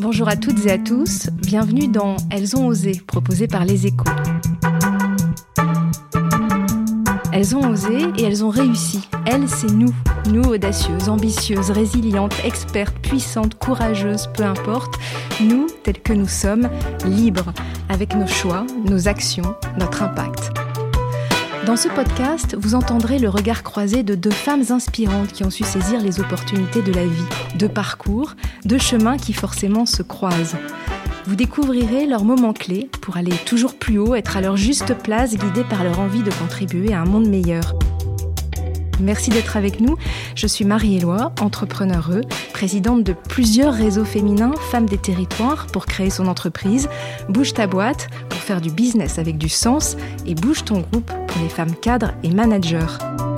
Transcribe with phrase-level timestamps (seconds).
[0.00, 4.08] Bonjour à toutes et à tous, bienvenue dans Elles ont osé, proposé par Les Échos.
[7.34, 9.06] Elles ont osé et elles ont réussi.
[9.26, 9.92] Elles, c'est nous.
[10.30, 14.94] Nous, audacieuses, ambitieuses, résilientes, expertes, puissantes, courageuses, peu importe.
[15.42, 16.70] Nous, tels que nous sommes,
[17.04, 17.52] libres,
[17.90, 20.59] avec nos choix, nos actions, notre impact.
[21.66, 25.62] Dans ce podcast, vous entendrez le regard croisé de deux femmes inspirantes qui ont su
[25.62, 27.24] saisir les opportunités de la vie,
[27.56, 30.56] deux parcours, deux chemins qui forcément se croisent.
[31.26, 35.36] Vous découvrirez leurs moments clés pour aller toujours plus haut, être à leur juste place,
[35.36, 37.74] guidés par leur envie de contribuer à un monde meilleur.
[39.00, 39.96] Merci d'être avec nous.
[40.34, 42.10] Je suis Marie-Éloi, entrepreneure,
[42.52, 46.88] présidente de plusieurs réseaux féminins Femmes des territoires pour créer son entreprise,
[47.28, 51.42] Bouge ta boîte pour faire du business avec du sens et Bouge ton groupe pour
[51.42, 53.29] les femmes cadres et managers.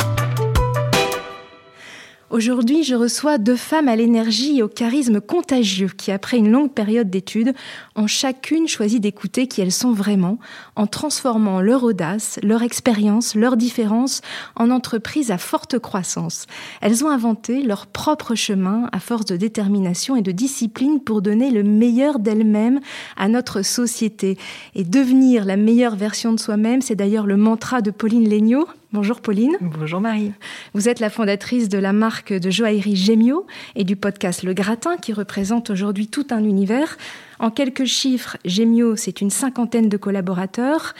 [2.32, 6.72] Aujourd'hui, je reçois deux femmes à l'énergie et au charisme contagieux qui, après une longue
[6.72, 7.52] période d'études,
[7.94, 10.38] ont chacune choisi d'écouter qui elles sont vraiment,
[10.74, 14.22] en transformant leur audace, leur expérience, leur différence
[14.56, 16.46] en entreprise à forte croissance.
[16.80, 21.50] Elles ont inventé leur propre chemin à force de détermination et de discipline pour donner
[21.50, 22.80] le meilleur d'elles-mêmes
[23.18, 24.38] à notre société.
[24.74, 29.22] Et devenir la meilleure version de soi-même, c'est d'ailleurs le mantra de Pauline Legnaud, Bonjour
[29.22, 29.56] Pauline.
[29.62, 30.32] Bonjour Marie.
[30.74, 34.98] Vous êtes la fondatrice de la marque de joaillerie Gemio et du podcast Le Gratin
[34.98, 36.98] qui représente aujourd'hui tout un univers.
[37.38, 40.92] En quelques chiffres, Gemio, c'est une cinquantaine de collaborateurs,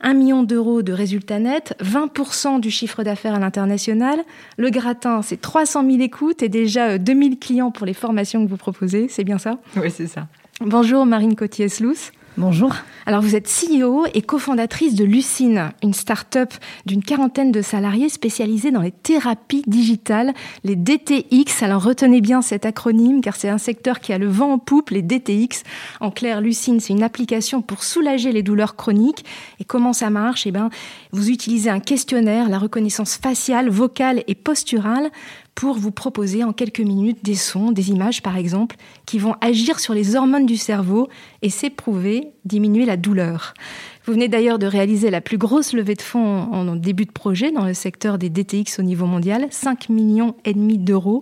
[0.00, 4.20] un million d'euros de résultats nets, 20% du chiffre d'affaires à l'international.
[4.56, 8.56] Le Gratin, c'est 300 000 écoutes et déjà 2000 clients pour les formations que vous
[8.56, 9.08] proposez.
[9.10, 9.58] C'est bien ça?
[9.76, 10.28] Oui, c'est ça.
[10.62, 12.10] Bonjour Marine Cotier-Slous.
[12.36, 12.74] Bonjour.
[13.06, 16.52] Alors vous êtes CEO et cofondatrice de Lucine, une start-up
[16.84, 20.34] d'une quarantaine de salariés spécialisée dans les thérapies digitales,
[20.64, 21.62] les DTX.
[21.62, 24.90] Alors retenez bien cet acronyme car c'est un secteur qui a le vent en poupe,
[24.90, 25.62] les DTX.
[26.00, 29.24] En clair, Lucine, c'est une application pour soulager les douleurs chroniques.
[29.60, 30.44] Et comment ça marche?
[30.44, 30.70] Eh bien,
[31.12, 35.10] vous utilisez un questionnaire, la reconnaissance faciale, vocale et posturale
[35.54, 38.76] pour vous proposer en quelques minutes des sons, des images par exemple,
[39.06, 41.08] qui vont agir sur les hormones du cerveau
[41.42, 43.54] et s'éprouver diminuer la douleur.
[44.04, 47.52] Vous venez d'ailleurs de réaliser la plus grosse levée de fonds en début de projet
[47.52, 51.20] dans le secteur des DTX au niveau mondial, 5 millions et demi d'euros.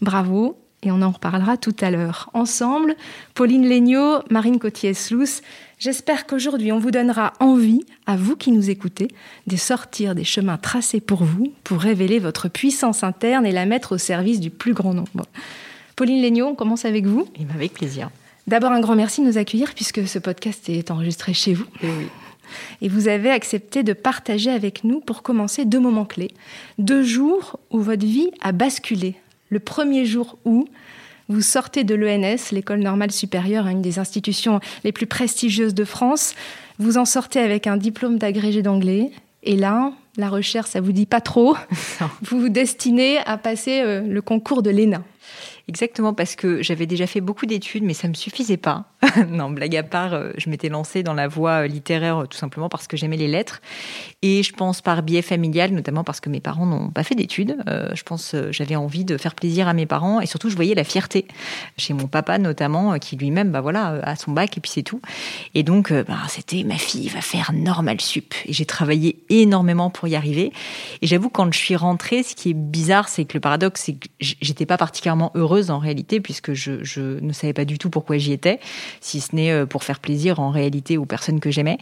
[0.00, 2.30] Bravo, et on en reparlera tout à l'heure.
[2.32, 2.94] Ensemble,
[3.34, 5.42] Pauline Legnaud, Marine Cotier-Slous,
[5.80, 9.08] j'espère qu'aujourd'hui on vous donnera envie, à vous qui nous écoutez,
[9.48, 13.96] de sortir des chemins tracés pour vous, pour révéler votre puissance interne et la mettre
[13.96, 15.26] au service du plus grand nombre.
[15.96, 17.26] Pauline Legnaud, on commence avec vous.
[17.36, 18.10] Et avec plaisir.
[18.46, 21.66] D'abord, un grand merci de nous accueillir puisque ce podcast est enregistré chez vous.
[21.82, 22.06] Et oui.
[22.80, 26.32] Et vous avez accepté de partager avec nous, pour commencer, deux moments clés.
[26.78, 29.14] Deux jours où votre vie a basculé.
[29.50, 30.66] Le premier jour où
[31.30, 36.34] vous sortez de l'ENS, l'École normale supérieure, une des institutions les plus prestigieuses de France.
[36.78, 39.12] Vous en sortez avec un diplôme d'agrégé d'anglais.
[39.44, 41.56] Et là, la recherche, ça vous dit pas trop.
[42.22, 45.02] Vous vous destinez à passer euh, le concours de l'ENA.
[45.68, 48.86] Exactement, parce que j'avais déjà fait beaucoup d'études, mais ça me suffisait pas.
[49.28, 52.36] non, blague à part, euh, je m'étais lancée dans la voie euh, littéraire euh, tout
[52.36, 53.60] simplement parce que j'aimais les lettres.
[54.22, 57.56] Et je pense par biais familial, notamment parce que mes parents n'ont pas fait d'études.
[57.66, 60.84] je pense j'avais envie de faire plaisir à mes parents et surtout je voyais la
[60.84, 61.26] fierté
[61.78, 65.00] chez mon papa notamment, qui lui-même, bah voilà, a son bac et puis c'est tout.
[65.54, 68.34] Et donc, bah, c'était ma fille va faire normal sup.
[68.44, 70.52] Et j'ai travaillé énormément pour y arriver.
[71.00, 73.94] Et j'avoue, quand je suis rentrée, ce qui est bizarre, c'est que le paradoxe, c'est
[73.94, 77.88] que j'étais pas particulièrement heureuse en réalité, puisque je, je ne savais pas du tout
[77.88, 78.60] pourquoi j'y étais
[79.00, 81.78] si ce n'est euh, pour faire plaisir en réalité aux personnes que j'aimais.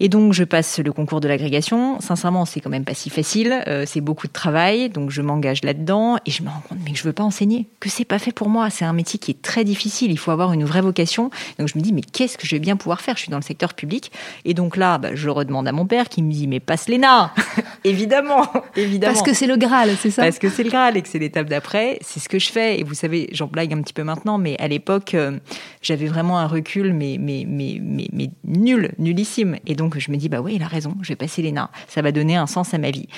[0.00, 2.00] Et donc, je passe le concours de l'agrégation.
[2.00, 3.62] Sincèrement, c'est quand même pas si facile.
[3.68, 4.88] Euh, c'est beaucoup de travail.
[4.88, 7.68] Donc, je m'engage là-dedans et je me rends compte mais que je veux pas enseigner,
[7.80, 8.70] que c'est pas fait pour moi.
[8.70, 10.10] C'est un métier qui est très difficile.
[10.10, 11.30] Il faut avoir une vraie vocation.
[11.58, 13.16] Donc, je me dis mais qu'est-ce que je vais bien pouvoir faire?
[13.16, 14.10] Je suis dans le secteur public.
[14.44, 17.32] Et donc là, bah, je redemande à mon père qui me dit mais passe l'ENA
[17.84, 19.12] Évidemment, évidemment.
[19.12, 20.22] Parce que c'est le Graal, c'est ça?
[20.22, 21.98] Parce que c'est le Graal et que c'est l'étape d'après.
[22.02, 22.80] C'est ce que je fais.
[22.80, 25.38] Et vous savez, j'en blague un petit peu maintenant, mais à l'époque, euh,
[25.82, 29.56] j'avais vraiment un recul, mais, mais, mais, mais, mais nul, nullissime.
[29.66, 31.68] Et donc, donc je me dis bah oui, il a raison, je vais passer l'ENA,
[31.88, 33.08] ça va donner un sens à ma vie.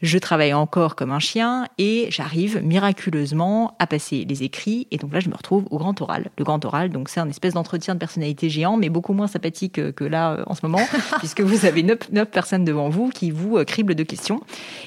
[0.00, 5.12] Je travaille encore comme un chien et j'arrive miraculeusement à passer les écrits et donc
[5.12, 6.30] là je me retrouve au grand oral.
[6.38, 9.92] Le grand oral, donc c'est un espèce d'entretien de personnalité géant, mais beaucoup moins sympathique
[9.92, 10.80] que là euh, en ce moment,
[11.18, 14.40] puisque vous avez neuf, neuf personnes devant vous qui vous euh, criblent de questions.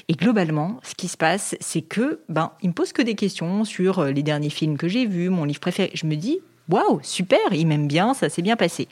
[0.08, 3.62] Et globalement, ce qui se passe, c'est que ben ils me posent que des questions
[3.62, 5.92] sur euh, les derniers films que j'ai vus, mon livre préféré.
[5.94, 8.88] Je me dis waouh, super, il m'aime bien, ça s'est bien passé.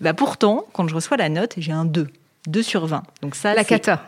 [0.00, 2.08] Bah pourtant, quand je reçois la note, j'ai un 2.
[2.48, 3.02] 2 sur 20.
[3.22, 3.62] Donc ça, la.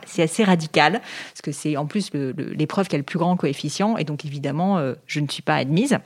[0.06, 3.96] C'est assez radical, parce que c'est en plus l'épreuve qui a le plus grand coefficient,
[3.96, 5.98] et donc évidemment, euh, je ne suis pas admise.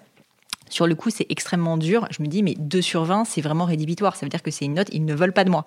[0.69, 2.06] Sur le coup, c'est extrêmement dur.
[2.11, 4.17] Je me dis, mais 2 sur 20, c'est vraiment rédhibitoire.
[4.17, 5.65] Ça veut dire que c'est une note, ils ne veulent pas de moi.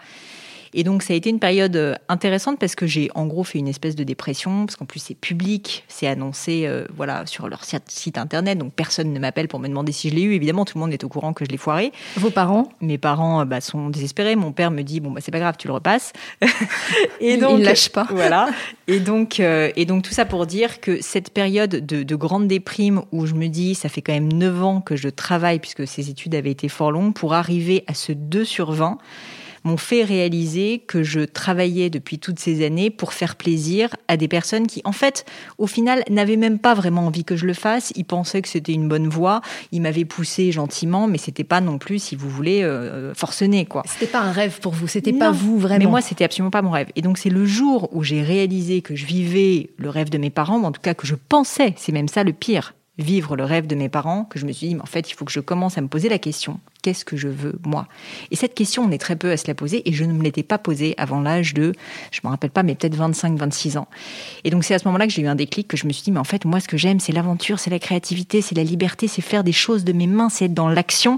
[0.73, 3.59] Et donc ça a été une période euh, intéressante parce que j'ai en gros fait
[3.59, 7.62] une espèce de dépression parce qu'en plus c'est public, c'est annoncé euh, voilà sur leur
[7.63, 10.33] site internet donc personne ne m'appelle pour me demander si je l'ai eu.
[10.33, 11.91] Évidemment tout le monde est au courant que je l'ai foiré.
[12.18, 12.69] Vos parents?
[12.79, 14.35] Mes parents euh, bah, sont désespérés.
[14.35, 16.13] Mon père me dit bon bah c'est pas grave tu le repasses.
[17.19, 18.07] et donc il lâche pas.
[18.21, 18.50] Voilà.
[18.88, 23.01] Et donc et donc tout ça pour dire que cette période de, de grande déprime
[23.12, 26.09] où je me dis ça fait quand même 9 ans que je travaille puisque ces
[26.09, 28.97] études avaient été fort longues pour arriver à ce 2 sur 20
[29.63, 34.27] m'ont fait réaliser que je travaillais depuis toutes ces années pour faire plaisir à des
[34.27, 35.25] personnes qui, en fait,
[35.57, 37.93] au final, n'avaient même pas vraiment envie que je le fasse.
[37.95, 39.41] Ils pensaient que c'était une bonne voie.
[39.71, 43.83] Ils m'avaient poussé gentiment, mais c'était pas non plus, si vous voulez, euh, forcené, quoi.
[43.85, 44.87] C'était pas un rêve pour vous.
[44.87, 45.79] C'était pas vous vraiment.
[45.79, 46.87] Mais moi, c'était absolument pas mon rêve.
[46.95, 50.29] Et donc, c'est le jour où j'ai réalisé que je vivais le rêve de mes
[50.29, 53.43] parents, ou en tout cas que je pensais, c'est même ça le pire, vivre le
[53.43, 55.31] rêve de mes parents, que je me suis dit, mais en fait, il faut que
[55.31, 57.88] je commence à me poser la question, qu'est-ce que je veux moi?
[58.31, 60.24] Et cette question, on est très peu à se la poser et je ne me
[60.24, 61.74] l'étais pas posée avant l'âge de,
[62.12, 63.88] je me rappelle pas, mais peut-être 25, 26 ans.
[64.44, 66.04] Et donc c'est à ce moment-là que j'ai eu un déclic, que je me suis
[66.04, 68.63] dit, mais en fait, moi, ce que j'aime, c'est l'aventure, c'est la créativité, c'est la
[68.63, 71.18] liberté, c'est faire des choses de mes mains, c'est être dans l'action.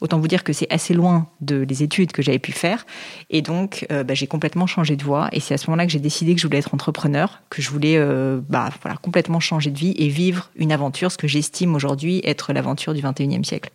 [0.00, 2.86] Autant vous dire que c'est assez loin de les études que j'avais pu faire.
[3.30, 5.28] Et donc, euh, bah, j'ai complètement changé de voie.
[5.32, 7.70] Et c'est à ce moment-là que j'ai décidé que je voulais être entrepreneur, que je
[7.70, 11.74] voulais euh, bah, voilà, complètement changer de vie et vivre une aventure, ce que j'estime
[11.74, 13.70] aujourd'hui être l'aventure du 21e siècle.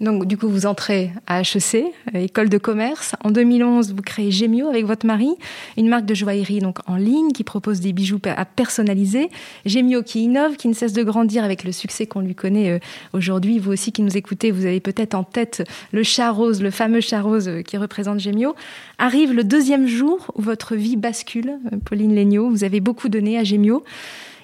[0.00, 3.14] Donc, du coup, vous entrez à HEC, euh, école de commerce.
[3.22, 5.30] En 2011, vous créez Gemio avec votre mari,
[5.76, 9.30] une marque de joaillerie donc en ligne qui propose des bijoux à personnaliser.
[9.66, 12.78] Gemio qui innove, qui ne cesse de grandir avec le succès qu'on lui connaît euh,
[13.12, 13.58] aujourd'hui.
[13.58, 15.62] Vous aussi qui nous écoutez, vous avez peut-être en tête
[15.92, 18.54] le chat rose, le fameux chat rose euh, qui représente Gemio.
[18.98, 22.50] Arrive le deuxième jour où votre vie bascule, Pauline Legnaud.
[22.50, 23.84] Vous avez beaucoup donné à Gemio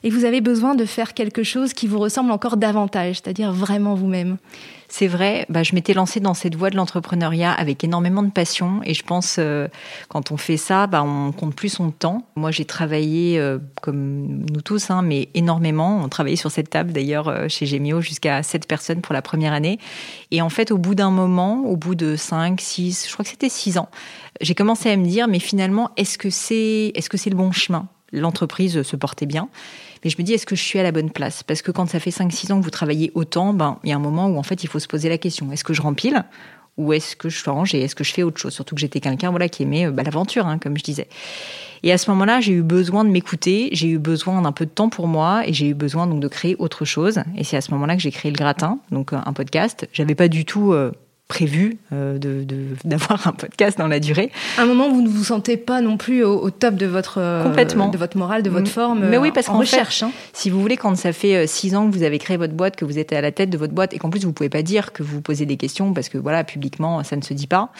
[0.03, 3.95] et vous avez besoin de faire quelque chose qui vous ressemble encore davantage, c'est-à-dire vraiment
[3.95, 4.39] vous-même.
[4.93, 8.81] C'est vrai, bah, je m'étais lancée dans cette voie de l'entrepreneuriat avec énormément de passion
[8.85, 9.69] et je pense euh,
[10.09, 12.27] quand on fait ça, bah, on compte plus son temps.
[12.35, 16.01] Moi, j'ai travaillé euh, comme nous tous, hein, mais énormément.
[16.03, 19.53] On travaillait sur cette table d'ailleurs euh, chez Gemio jusqu'à 7 personnes pour la première
[19.53, 19.79] année.
[20.33, 23.31] Et en fait, au bout d'un moment, au bout de 5, 6, je crois que
[23.31, 23.89] c'était 6 ans,
[24.41, 27.53] j'ai commencé à me dire, mais finalement, est-ce que c'est est -ce c'est le bon
[27.53, 27.87] chemin?
[28.13, 29.49] L'entreprise se portait bien.
[30.05, 31.43] Mais je me dis, est-ce que je suis à la bonne place?
[31.43, 33.97] Parce que quand ça fait 5-6 ans que vous travaillez autant, ben, il y a
[33.97, 36.25] un moment où en fait il faut se poser la question, est-ce que je rempile
[36.77, 38.55] ou est-ce que je change et est-ce que je fais autre chose?
[38.55, 41.09] Surtout que j'étais quelqu'un voilà, qui aimait bah, l'aventure, hein, comme je disais.
[41.83, 44.71] Et à ce moment-là, j'ai eu besoin de m'écouter, j'ai eu besoin d'un peu de
[44.71, 47.21] temps pour moi et j'ai eu besoin donc de créer autre chose.
[47.37, 49.89] Et c'est à ce moment-là que j'ai créé le gratin, donc un podcast.
[49.93, 50.93] J'avais pas du tout euh,
[51.31, 52.19] prévu euh,
[52.85, 54.33] d'avoir un podcast dans la durée.
[54.59, 57.45] À un moment, vous ne vous sentez pas non plus au, top de votre euh,
[57.45, 59.09] complètement de votre morale, de votre forme.
[59.09, 60.03] Mais oui, parce qu'en recherche.
[60.03, 60.11] hein.
[60.33, 62.75] Si vous voulez, quand ça fait euh, six ans que vous avez créé votre boîte,
[62.75, 64.63] que vous êtes à la tête de votre boîte et qu'en plus vous pouvez pas
[64.63, 67.71] dire que vous posez des questions parce que voilà, publiquement, ça ne se dit pas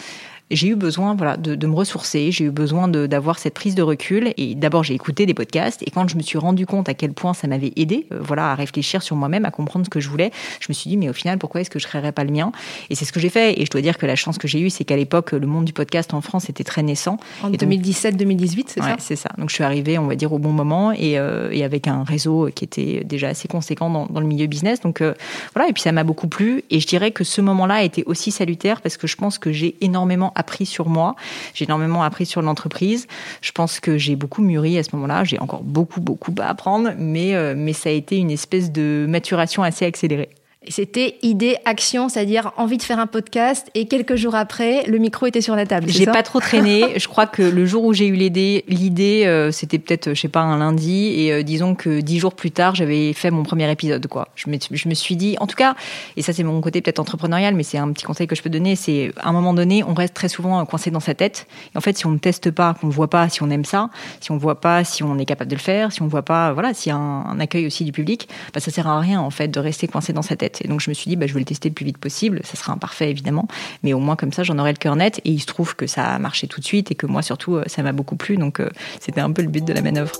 [0.51, 3.81] j'ai eu besoin voilà, de, de me ressourcer, j'ai eu besoin d'avoir cette prise de
[3.81, 4.33] recul.
[4.37, 5.81] Et d'abord, j'ai écouté des podcasts.
[5.83, 8.51] Et quand je me suis rendu compte à quel point ça m'avait aidé euh, voilà,
[8.51, 11.09] à réfléchir sur moi-même, à comprendre ce que je voulais, je me suis dit, mais
[11.09, 12.51] au final, pourquoi est-ce que je créerais pas le mien?
[12.89, 13.59] Et c'est ce que j'ai fait.
[13.59, 15.65] Et je dois dire que la chance que j'ai eue, c'est qu'à l'époque, le monde
[15.65, 17.17] du podcast en France était très naissant.
[17.43, 18.95] En 2017-2018, c'est ça?
[18.99, 19.29] C'est ça.
[19.37, 22.03] Donc je suis arrivée, on va dire, au bon moment et, euh, et avec un
[22.03, 24.81] réseau qui était déjà assez conséquent dans, dans le milieu business.
[24.81, 25.13] Donc euh,
[25.55, 26.63] voilà, et puis ça m'a beaucoup plu.
[26.69, 29.51] Et je dirais que ce moment-là a été aussi salutaire parce que je pense que
[29.51, 31.15] j'ai énormément appris sur moi.
[31.53, 33.07] J'ai énormément appris sur l'entreprise.
[33.41, 35.23] Je pense que j'ai beaucoup mûri à ce moment-là.
[35.23, 39.05] J'ai encore beaucoup, beaucoup à apprendre, mais, euh, mais ça a été une espèce de
[39.07, 40.29] maturation assez accélérée.
[40.67, 45.25] C'était idée, action, c'est-à-dire envie de faire un podcast et quelques jours après, le micro
[45.25, 45.89] était sur la table.
[45.89, 46.85] J'ai pas trop traîné.
[46.99, 50.27] je crois que le jour où j'ai eu l'idée, l'idée, euh, c'était peut-être, je sais
[50.27, 53.71] pas, un lundi et euh, disons que dix jours plus tard, j'avais fait mon premier
[53.71, 54.27] épisode, quoi.
[54.35, 55.73] Je me, je me suis dit, en tout cas,
[56.15, 58.51] et ça c'est mon côté peut-être entrepreneurial, mais c'est un petit conseil que je peux
[58.51, 61.47] donner, c'est à un moment donné, on reste très souvent coincé dans sa tête.
[61.73, 63.89] Et en fait, si on ne teste pas, qu'on voit pas si on aime ça,
[64.19, 66.53] si on voit pas si on est capable de le faire, si on voit pas,
[66.53, 69.31] voilà, s'il y a un, accueil aussi du public, bah ça sert à rien en
[69.31, 70.50] fait de rester coincé dans sa tête.
[70.51, 70.65] Fait.
[70.65, 72.41] Et donc je me suis dit, bah, je vais le tester le plus vite possible.
[72.43, 73.47] Ça sera imparfait évidemment,
[73.83, 75.19] mais au moins comme ça, j'en aurai le cœur net.
[75.25, 77.59] Et il se trouve que ça a marché tout de suite et que moi surtout,
[77.67, 78.37] ça m'a beaucoup plu.
[78.37, 78.61] Donc
[78.99, 80.13] c'était un peu le but de la manœuvre.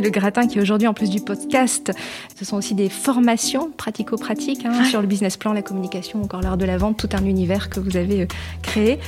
[0.00, 1.92] Le gratin qui aujourd'hui, en plus du podcast,
[2.38, 6.56] ce sont aussi des formations pratico-pratiques hein, sur le business plan, la communication, encore l'art
[6.56, 8.26] de la vente, tout un univers que vous avez euh,
[8.62, 8.98] créé.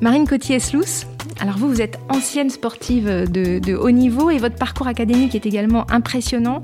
[0.00, 1.06] Marine Cotier-Slous,
[1.40, 5.44] alors vous, vous êtes ancienne sportive de, de, haut niveau et votre parcours académique est
[5.44, 6.60] également impressionnant.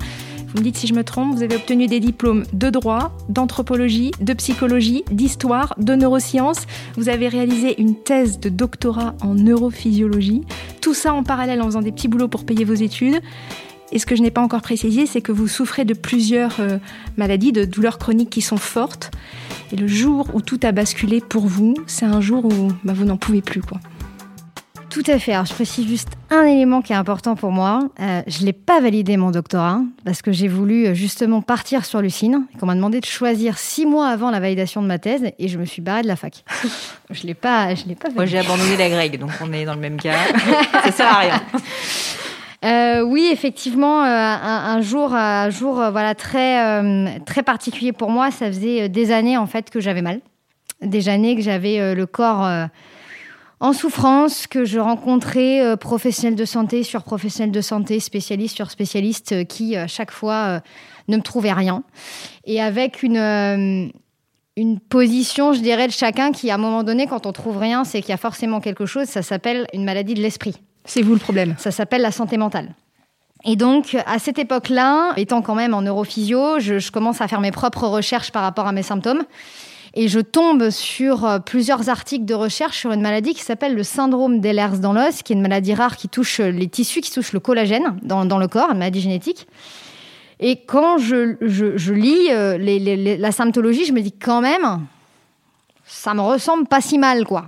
[0.47, 4.11] Vous me dites si je me trompe, vous avez obtenu des diplômes de droit, d'anthropologie,
[4.21, 6.65] de psychologie, d'histoire, de neurosciences.
[6.95, 10.43] Vous avez réalisé une thèse de doctorat en neurophysiologie.
[10.79, 13.19] Tout ça en parallèle en faisant des petits boulots pour payer vos études.
[13.91, 16.77] Et ce que je n'ai pas encore précisé, c'est que vous souffrez de plusieurs euh,
[17.17, 19.11] maladies, de douleurs chroniques qui sont fortes.
[19.71, 23.05] Et le jour où tout a basculé pour vous, c'est un jour où bah, vous
[23.05, 23.61] n'en pouvez plus.
[23.61, 23.79] quoi.
[24.95, 25.33] Tout à fait.
[25.33, 27.89] Alors, je précise juste un élément qui est important pour moi.
[27.99, 31.83] Euh, je ne l'ai pas validé mon doctorat parce que j'ai voulu euh, justement partir
[31.83, 32.45] sur Lucine.
[32.57, 35.57] Qu'on m'a demandé de choisir six mois avant la validation de ma thèse et je
[35.57, 36.45] me suis barrée de la fac.
[37.09, 38.07] je l'ai pas, je l'ai pas.
[38.07, 38.15] Validé.
[38.15, 40.15] Moi, j'ai abandonné la grecque, donc on est dans le même cas.
[40.85, 41.41] Ça sert à rien.
[42.65, 48.31] Euh, oui, effectivement, euh, un, jour, un jour, euh, voilà, très, très particulier pour moi.
[48.31, 50.21] Ça faisait des années en fait que j'avais mal,
[50.81, 52.49] des années que j'avais le corps
[53.59, 59.47] en souffrance, que je rencontrais professionnels de santé sur professionnels de santé, spécialistes sur spécialistes,
[59.47, 60.61] qui à chaque fois
[61.07, 61.83] ne me trouvaient rien,
[62.45, 63.91] et avec une
[64.57, 67.83] une position, je dirais, de chacun qui, à un moment donné, quand on trouve rien,
[67.83, 69.05] c'est qu'il y a forcément quelque chose.
[69.07, 70.55] Ça s'appelle une maladie de l'esprit.
[70.85, 71.55] C'est vous le problème.
[71.57, 72.69] Ça s'appelle la santé mentale.
[73.43, 77.51] Et donc, à cette époque-là, étant quand même en neurophysio, je, commence à faire mes
[77.51, 79.23] propres recherches par rapport à mes symptômes.
[79.93, 83.83] Et je tombe sur euh, plusieurs articles de recherche sur une maladie qui s'appelle le
[83.83, 87.31] syndrome d'Ehlers dans l'os, qui est une maladie rare qui touche les tissus, qui touche
[87.31, 89.47] le collagène dans, le corps, une maladie génétique.
[90.41, 94.81] Et quand je, lis euh, la symptologie, je me dis quand même,
[95.85, 97.45] ça me ressemble pas si mal, quoi.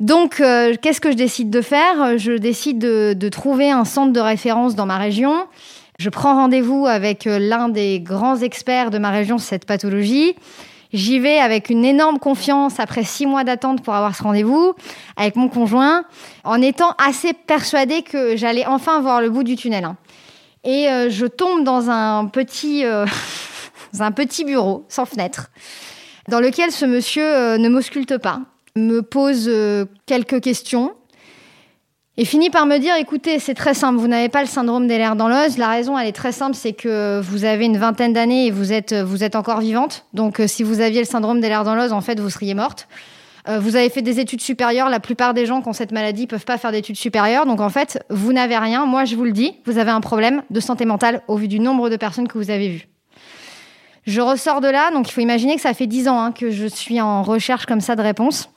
[0.00, 2.18] Donc, euh, qu'est-ce que je décide de faire?
[2.18, 5.46] Je décide de, trouver un centre de référence dans ma région.
[5.98, 10.34] Je prends rendez-vous avec euh, l'un des grands experts de ma région sur cette pathologie.
[10.92, 14.74] J'y vais avec une énorme confiance après six mois d'attente pour avoir ce rendez-vous
[15.16, 16.04] avec mon conjoint,
[16.42, 19.84] en étant assez persuadée que j'allais enfin voir le bout du tunnel.
[19.84, 19.96] Hein.
[20.64, 22.84] Et euh, je tombe dans un petit,
[24.00, 25.50] un petit bureau sans fenêtre,
[26.28, 28.40] dans lequel ce monsieur ne m'ausculte pas
[28.76, 30.94] me pose euh, quelques questions
[32.16, 34.98] et finit par me dire écoutez, c'est très simple, vous n'avez pas le syndrome des
[34.98, 35.58] lèvres dans l'os.
[35.58, 38.72] La raison, elle est très simple, c'est que vous avez une vingtaine d'années et vous
[38.72, 40.06] êtes, vous êtes encore vivante.
[40.12, 42.54] Donc, euh, si vous aviez le syndrome des lèvres dans l'os, en fait, vous seriez
[42.54, 42.86] morte.
[43.48, 44.88] Euh, vous avez fait des études supérieures.
[44.88, 47.46] La plupart des gens qui ont cette maladie peuvent pas faire d'études supérieures.
[47.46, 48.86] Donc, en fait, vous n'avez rien.
[48.86, 51.58] Moi, je vous le dis, vous avez un problème de santé mentale au vu du
[51.58, 52.88] nombre de personnes que vous avez vues.
[54.06, 56.50] Je ressors de là, donc il faut imaginer que ça fait dix ans hein, que
[56.50, 58.50] je suis en recherche comme ça de réponses.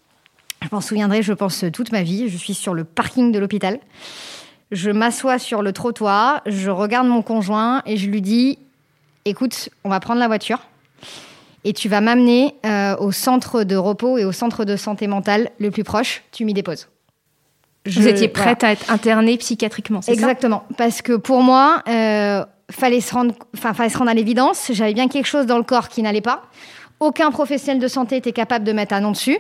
[0.62, 2.30] Je m'en souviendrai, je pense, toute ma vie.
[2.30, 3.80] Je suis sur le parking de l'hôpital.
[4.72, 8.60] Je m'assois sur le trottoir, je regarde mon conjoint et je lui dis
[9.24, 10.60] Écoute, on va prendre la voiture
[11.64, 15.52] et tu vas m'amener euh, au centre de repos et au centre de santé mentale
[15.60, 16.24] le plus proche.
[16.32, 16.88] Tu m'y déposes.
[17.86, 20.20] Vous étiez prête à être internée psychiatriquement, c'est ça?
[20.20, 20.64] Exactement.
[20.78, 24.72] Parce que pour moi, euh, fallait se rendre, enfin, fallait se rendre à l'évidence.
[24.72, 26.44] J'avais bien quelque chose dans le corps qui n'allait pas.
[27.00, 29.38] Aucun professionnel de santé était capable de mettre un nom dessus.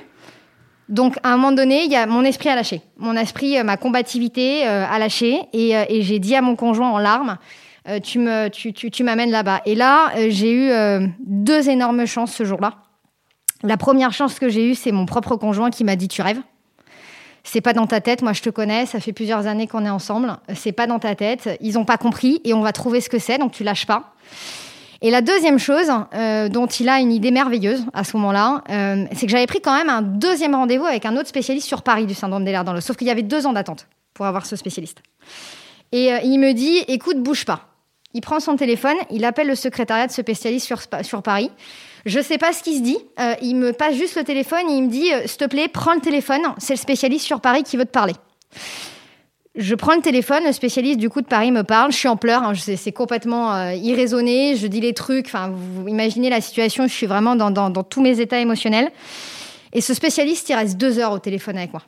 [0.89, 2.81] Donc, à un moment donné, il y a mon esprit a lâché.
[2.97, 5.41] Mon esprit, euh, ma combativité euh, a lâché.
[5.53, 7.37] Euh, et, j'ai dit à mon conjoint en larmes,
[8.03, 9.61] tu me, tu, tu, m'amènes là-bas.
[9.65, 10.71] Et là, j'ai eu
[11.21, 12.73] deux énormes chances ce jour-là.
[13.63, 16.41] La première chance que j'ai eue, c'est mon propre conjoint qui m'a dit, tu rêves.
[17.45, 18.23] C'est pas dans ta tête.
[18.23, 18.85] Moi, je te connais.
[18.87, 20.35] Ça fait plusieurs années qu'on est ensemble.
[20.53, 21.57] C'est pas dans ta tête.
[21.61, 23.37] Ils n'ont pas compris et on va trouver ce que c'est.
[23.37, 24.13] Donc, tu lâches pas.
[25.01, 29.05] Et la deuxième chose euh, dont il a une idée merveilleuse à ce moment-là, euh,
[29.13, 32.05] c'est que j'avais pris quand même un deuxième rendez-vous avec un autre spécialiste sur Paris
[32.05, 32.83] du syndrome des lèvres dans l'os.
[32.83, 35.03] Sauf qu'il y avait deux ans d'attente pour avoir ce spécialiste.
[35.91, 37.67] Et euh, il me dit, écoute, bouge pas.
[38.13, 40.73] Il prend son téléphone, il appelle le secrétariat de ce spécialiste
[41.03, 41.51] sur, Paris.
[42.05, 42.97] Je sais pas ce qu'il se dit.
[43.41, 45.99] il me passe juste le téléphone et il me dit, s'il te plaît, prends le
[45.99, 46.41] téléphone.
[46.57, 48.13] C'est le spécialiste sur Paris qui veut te parler.
[49.57, 52.15] Je prends le téléphone, le spécialiste du coup de Paris me parle, je suis en
[52.15, 56.85] pleurs, hein, c'est complètement euh, irraisonné, je dis les trucs, enfin vous imaginez la situation,
[56.85, 58.91] je suis vraiment dans, tous mes états émotionnels.
[59.73, 61.81] Et ce spécialiste, il reste deux heures au téléphone avec moi.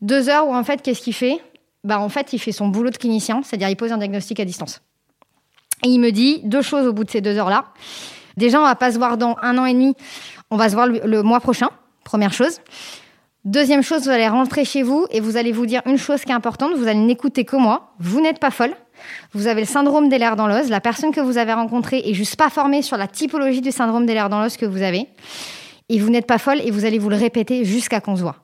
[0.00, 1.38] Deux heures où en fait, qu'est-ce qu'il fait?
[1.84, 4.46] Bah en fait, il fait son boulot de clinicien, c'est-à-dire il pose un diagnostic à
[4.46, 4.80] distance.
[5.84, 7.66] Et il me dit deux choses au bout de ces deux heures-là.
[8.38, 9.94] Déjà, on va pas se voir dans un an et demi,
[10.50, 11.68] on va se voir le mois prochain,
[12.04, 12.58] première chose.
[13.44, 16.30] Deuxième chose, vous allez rentrer chez vous et vous allez vous dire une chose qui
[16.30, 18.72] est importante, vous allez n'écouter que moi, vous n'êtes pas folle.
[19.32, 20.68] vous avez le syndrome des lèvres dans l'os.
[20.68, 24.06] La personne que vous avez rencontrée est juste pas formée sur la typologie du syndrome
[24.06, 25.08] des lèvres dans l'os que vous avez.
[25.88, 28.36] Et vous n'êtes pas folle et vous allez vous le répéter jusqu'à qu'on se voit.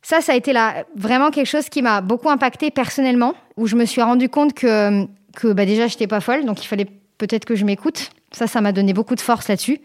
[0.00, 3.76] Ça, ça a été là, vraiment quelque chose qui m'a beaucoup impacté personnellement, où je
[3.76, 5.04] me suis rendu compte que,
[5.36, 6.86] que bah déjà, j'étais pas folle, donc il fallait
[7.18, 8.10] peut-être que je m'écoute.
[8.32, 9.80] Ça, ça m'a donné beaucoup de force là-dessus.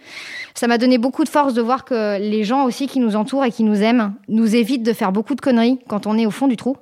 [0.53, 3.43] Ça m'a donné beaucoup de force de voir que les gens aussi qui nous entourent
[3.43, 6.31] et qui nous aiment nous évitent de faire beaucoup de conneries quand on est au
[6.31, 6.77] fond du trou.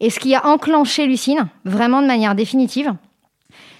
[0.00, 2.94] Et ce qui a enclenché Lucine, vraiment de manière définitive,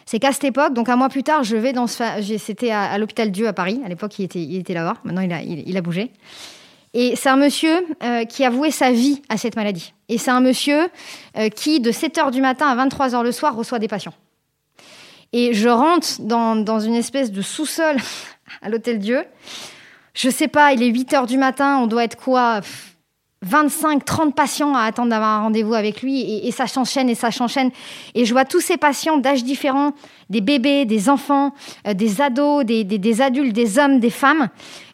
[0.07, 2.03] c'est qu'à cette époque, donc un mois plus tard, je vais dans ce,
[2.39, 3.81] c'était à, l'hôpital Dieu à Paris.
[3.85, 4.97] À l'époque, il était, il était là-bas.
[5.05, 6.11] Maintenant, il a, il, a bougé.
[6.95, 9.95] Et c'est un monsieur euh, qui a voué sa vie à cette maladie.
[10.09, 10.89] Et c'est un monsieur
[11.39, 14.15] euh, qui, de 7 h du matin à 23 h le soir, reçoit des patients.
[15.33, 17.97] Et je rentre dans, dans une espèce de sous-sol
[18.63, 19.25] à l'Hôtel Dieu.
[20.15, 22.61] Je sais pas, il est 8 heures du matin, on doit être quoi
[23.43, 27.31] 25, 30 patients à attendre d'avoir un rendez-vous avec lui et, ça s'enchaîne et ça
[27.31, 27.71] s'enchaîne.
[28.15, 29.93] Et je vois tous ces patients d'âges différents,
[30.29, 31.55] des bébés, des enfants,
[31.87, 34.49] euh, des ados, des, des, adultes, des hommes, des femmes,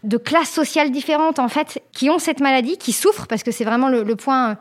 [0.05, 3.65] de classes sociales différentes en fait, qui ont cette maladie, qui souffrent parce que c'est
[3.65, 4.59] vraiment le, point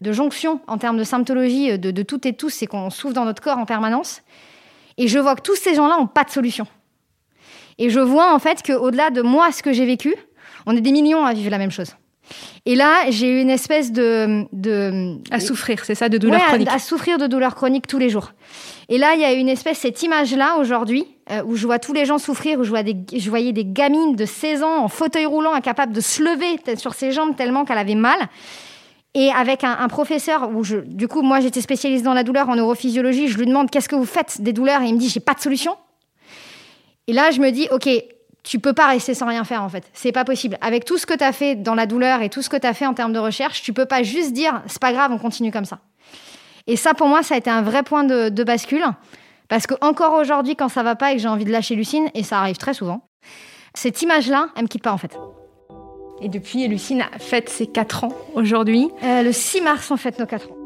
[0.00, 3.24] de jonction en termes de symptologie de, de toutes et tous, c'est qu'on souffre dans
[3.24, 4.22] notre corps en permanence.
[4.98, 6.66] Et je vois que tous ces gens-là n'ont pas de solution.
[7.78, 10.14] Et je vois en fait qu'au-delà de moi, ce que j'ai vécu,
[10.66, 11.96] on est des millions à vivre la même chose.
[12.64, 16.68] Et là, j'ai eu une espèce de, de à souffrir, c'est ça, de douleur chronique.
[16.70, 18.32] À, souffrir de douleur chronique tous les jours.
[18.88, 21.92] Et là, il y a une espèce cette image-là aujourd'hui euh, où je vois tous
[21.92, 24.88] les gens souffrir, où je, vois des, je voyais des gamines de 16 ans en
[24.88, 28.18] fauteuil roulant, incapables de se lever sur ses jambes tellement qu'elle avait mal.
[29.14, 33.28] Et avec un, professeur où du coup, moi, j'étais spécialiste dans la douleur en neurophysiologie,
[33.28, 34.82] je lui demande qu'est-ce que vous faites des douleurs?
[34.82, 35.76] Et il me dit j'ai pas de solution.
[37.06, 37.88] Et là, je me dis ok,
[38.42, 39.84] tu peux pas rester sans rien faire en fait.
[39.92, 40.58] C'est pas possible.
[40.60, 42.66] Avec tout ce que tu as fait dans la douleur et tout ce que tu
[42.66, 45.18] as fait en termes de recherche, tu peux pas juste dire c'est pas grave, on
[45.18, 45.78] continue comme ça.
[46.66, 48.84] Et ça, pour moi, ça a été un vrai point de, de bascule.
[49.48, 52.08] Parce que encore aujourd'hui, quand ça va pas et que j'ai envie de lâcher Lucine,
[52.14, 53.08] et ça arrive très souvent,
[53.74, 55.16] cette image-là, elle me quitte pas en fait.
[56.24, 58.88] Et depuis, Lucine a fête ses 4 ans aujourd'hui.
[59.02, 60.63] Euh, le 6 mars, on fête nos 4 ans.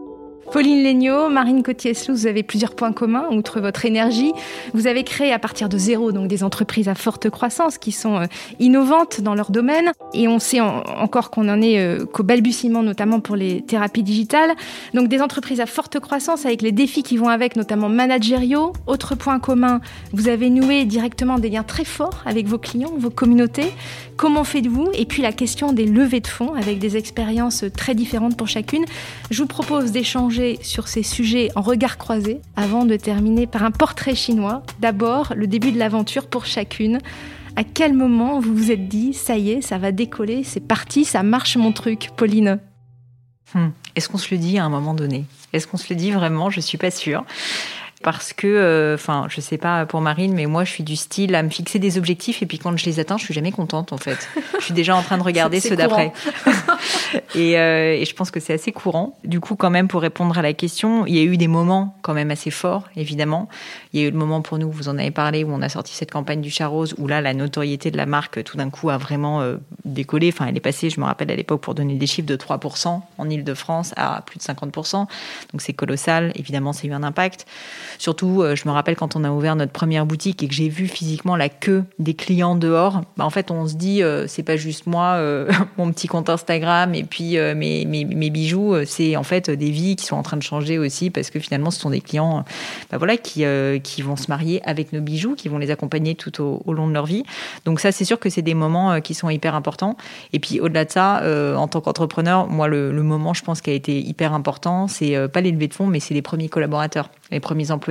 [0.51, 4.33] Pauline Legnaud, Marine Cotier-Slous, vous avez plusieurs points communs, outre votre énergie.
[4.73, 8.17] Vous avez créé à partir de zéro donc des entreprises à forte croissance qui sont
[8.17, 8.27] euh,
[8.59, 9.93] innovantes dans leur domaine.
[10.15, 14.55] Et on sait encore qu'on en est euh, qu'au balbutiement, notamment pour les thérapies digitales.
[14.95, 18.73] Donc des entreprises à forte croissance avec les défis qui vont avec, notamment managériaux.
[18.87, 19.83] Autre point commun,
[20.15, 23.71] vous avez noué directement des liens très forts avec vos clients, vos communautés.
[24.17, 24.89] Comment faites-vous?
[24.95, 28.87] Et puis la question des levées de fonds avec des expériences très différentes pour chacune.
[29.31, 33.71] Je vous propose d'échanger sur ces sujets en regard croisé avant de terminer par un
[33.71, 34.63] portrait chinois.
[34.81, 36.99] D'abord, le début de l'aventure pour chacune.
[37.57, 41.05] À quel moment vous vous êtes dit, ça y est, ça va décoller, c'est parti,
[41.05, 42.61] ça marche mon truc, Pauline?
[43.55, 43.69] Hmm.
[43.97, 45.25] Est-ce qu'on se le dit à un moment donné?
[45.53, 46.51] Est-ce qu'on se le dit vraiment?
[46.51, 47.25] Je suis pas sûre
[48.03, 51.35] parce que, euh, enfin, je sais pas pour Marine, mais moi, je suis du style
[51.35, 53.93] à me fixer des objectifs et puis quand je les atteins, je suis jamais contente
[53.93, 54.29] en fait.
[54.59, 56.13] je suis déjà en train de regarder ceux d'après.
[57.35, 59.19] et, euh, et, je pense que c'est assez courant.
[59.25, 61.97] Du coup, quand même, pour répondre à la question, il y a eu des moments
[62.03, 63.49] quand même assez forts, évidemment.
[63.93, 65.69] Il y a eu le moment pour nous, vous en avez parlé, où on a
[65.69, 68.91] sorti cette campagne du Charose, où là, la notoriété de la marque, tout d'un coup,
[68.91, 70.31] a vraiment euh, décollé.
[70.33, 73.01] Enfin, elle est passée, je me rappelle à l'époque, pour donner des chiffres de 3%
[73.19, 74.93] en Ile-de-France à plus de 50%.
[74.93, 75.09] Donc
[75.59, 76.33] c'est colossal.
[76.37, 77.47] Évidemment, ça a eu un impact.
[77.99, 80.69] Surtout, euh, je me rappelle quand on a ouvert notre première boutique et que j'ai
[80.69, 83.03] vu physiquement la queue des clients dehors.
[83.17, 86.31] Bah, en fait, on se dit, euh, c'est pas juste moi, euh, mon petit compte
[86.31, 88.77] Instagram et puis mes, mes, bijoux.
[88.85, 91.71] C'est en fait des vies qui sont en train de changer aussi parce que finalement,
[91.71, 92.45] ce sont des clients,
[92.91, 93.45] bah, voilà, qui
[93.83, 96.93] qui vont se marier avec nos bijoux, qui vont les accompagner tout au, long de
[96.93, 97.25] leur vie.
[97.65, 99.97] Donc ça, c'est sûr que c'est des moments qui sont hyper importants.
[100.33, 101.23] Et puis au-delà de ça,
[101.57, 105.41] en tant qu'entrepreneur, moi, le, moment, je pense, qui a été hyper important, c'est pas
[105.41, 107.88] les levées de fonds, mais c'est les premiers collaborateurs, les premiers employés.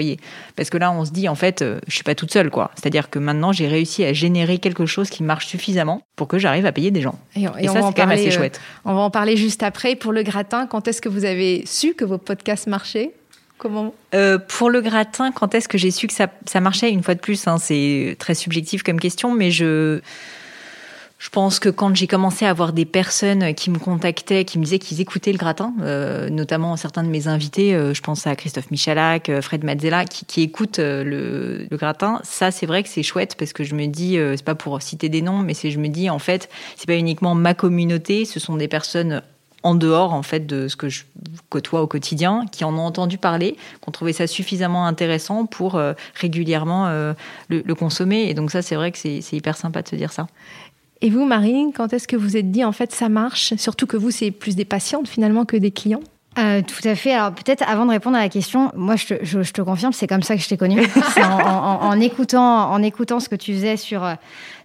[0.55, 2.71] Parce que là, on se dit, en fait, euh, je suis pas toute seule, quoi.
[2.75, 6.65] C'est-à-dire que maintenant, j'ai réussi à générer quelque chose qui marche suffisamment pour que j'arrive
[6.65, 7.19] à payer des gens.
[7.35, 8.61] Et, ça, c'est quand même assez euh, chouette.
[8.85, 9.95] on va en parler juste après.
[9.95, 13.13] Pour le gratin, quand est-ce que vous avez su que vos podcasts marchaient?
[13.57, 13.93] Comment?
[14.13, 16.91] Euh, Pour le gratin, quand est-ce que j'ai su que ça, ça marchait?
[16.91, 20.01] Une fois de plus, hein, c'est très subjectif comme question, mais je
[21.19, 24.63] je pense que quand j'ai commencé à avoir des personnes qui me contactaient, qui me
[24.63, 28.35] disaient qu'ils écoutaient le gratin, euh, notamment certains de mes invités, euh, je pense à
[28.35, 33.35] Christophe Michalak, euh, Fred Mazzella, qui, écoutent le, gratin, ça c'est vrai que c'est chouette
[33.37, 35.87] parce que je me dis, c'est pas pour citer des noms, mais c'est je me
[35.87, 39.21] dis en fait, c'est pas uniquement ma communauté, ce sont des personnes
[39.63, 41.03] en dehors en fait de ce que je
[41.49, 45.81] côtoie au quotidien, qui en ont entendu parler, qui ont trouvé ça suffisamment intéressant pour
[46.15, 46.87] régulièrement
[47.49, 48.29] le, consommer.
[48.29, 50.27] Et donc ça, c'est vrai que c'est hyper sympa de se dire ça.
[51.01, 53.53] Et vous, Marine, quand est-ce que vous êtes dit, en fait, ça marche?
[53.55, 56.01] Surtout que vous, c'est plus des patientes finalement que des clients?
[56.37, 57.13] Euh, tout à fait.
[57.13, 60.07] Alors peut-être avant de répondre à la question, moi je te, je, te confirme, c'est
[60.07, 60.81] comme ça que je t'ai connu.
[61.17, 64.13] en, en, en, écoutant, en écoutant ce que tu faisais sur euh,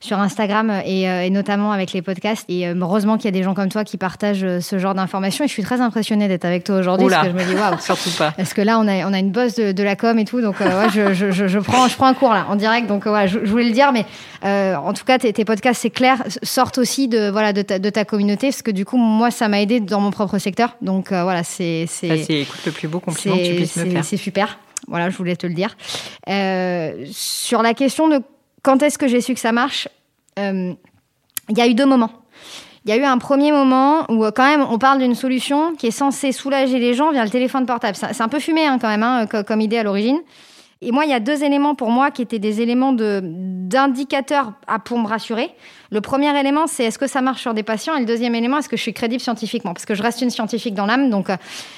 [0.01, 2.45] sur Instagram et, euh, et notamment avec les podcasts.
[2.49, 5.45] Et heureusement qu'il y a des gens comme toi qui partagent ce genre d'informations.
[5.45, 7.79] Et je suis très impressionnée d'être avec toi aujourd'hui parce que je me dis waouh,
[7.81, 8.33] surtout pas.
[8.33, 10.41] Parce que là on a on a une bosse de, de la com et tout,
[10.41, 12.87] donc ouais, je, je, je, prends je prends un cours là en direct.
[12.87, 14.05] Donc voilà, je, voulais le dire, mais
[14.43, 17.91] en tout cas tes, tes podcasts c'est clair sortent aussi de voilà de ta, de
[17.91, 20.77] ta communauté parce que du coup moi ça m'a aidé dans mon propre secteur.
[20.83, 24.05] Donc voilà c'est c'est écoute le plus beau compliment que tu puisses me faire.
[24.05, 24.59] C'est super.
[24.89, 25.77] Voilà, je voulais te le dire.
[26.29, 28.21] Euh, sur la question de
[28.63, 29.89] quand est-ce que j'ai su que ça marche,
[30.39, 30.73] euh,
[31.49, 32.11] il y a eu deux moments.
[32.85, 35.87] Il y a eu un premier moment où quand même on parle d'une solution qui
[35.87, 37.97] est censée soulager les gens via le téléphone portable.
[37.97, 40.19] C'est un peu fumé hein, quand même hein, comme idée à l'origine.
[40.85, 44.53] Et moi, il y a deux éléments pour moi qui étaient des éléments d'indicateurs
[44.85, 45.51] pour me rassurer.
[45.93, 47.95] Le premier élément, c'est est-ce que ça marche sur des patients?
[47.95, 49.75] Et le deuxième élément, est-ce que je suis crédible scientifiquement?
[49.75, 51.37] Parce que je reste une scientifique dans l'âme, donc euh,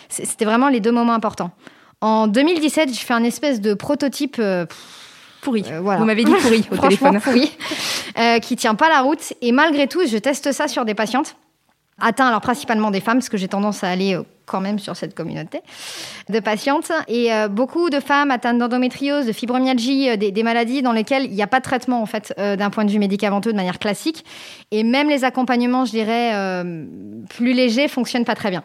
[0.08, 1.50] c'était vraiment les deux moments importants.
[2.00, 4.36] En 2017, je fais un espèce de prototype...
[4.38, 4.64] Euh,
[5.42, 5.64] pourri.
[5.70, 6.00] Euh, voilà.
[6.00, 7.20] Vous m'avez dit pourri au téléphone.
[7.20, 7.52] pourri,
[8.18, 9.34] euh, qui tient pas la route.
[9.42, 11.36] Et malgré tout, je teste ça sur des patientes
[12.00, 14.96] atteint alors principalement des femmes, parce que j'ai tendance à aller euh, quand même sur
[14.96, 15.61] cette communauté
[16.28, 16.90] de patientes.
[17.09, 21.33] Et euh, beaucoup de femmes atteintes d'endométriose, de fibromyalgie, euh, des, maladies dans lesquelles il
[21.33, 24.24] n'y a pas de traitement en fait d'un point de vue médicamenteux de manière classique.
[24.70, 26.33] Et même les accompagnements, je dirais,
[27.30, 28.62] plus légers fonctionnent pas très bien.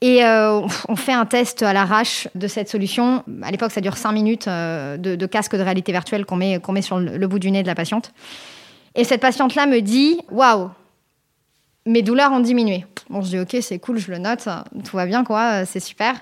[0.00, 3.24] Et on fait un test à l'arrache de cette solution.
[3.42, 6.82] À l'époque, ça dure 5 minutes de, casque de réalité virtuelle qu'on met, qu'on met
[6.82, 8.12] sur le, le bout du nez de la patiente.
[8.94, 10.70] Et cette patiente-là me dit Waouh,
[11.86, 12.84] mes douleurs ont diminué.
[13.08, 14.48] Bon, je dis ok, c'est cool, je le note,
[14.84, 16.14] tout va bien, quoi, c'est super.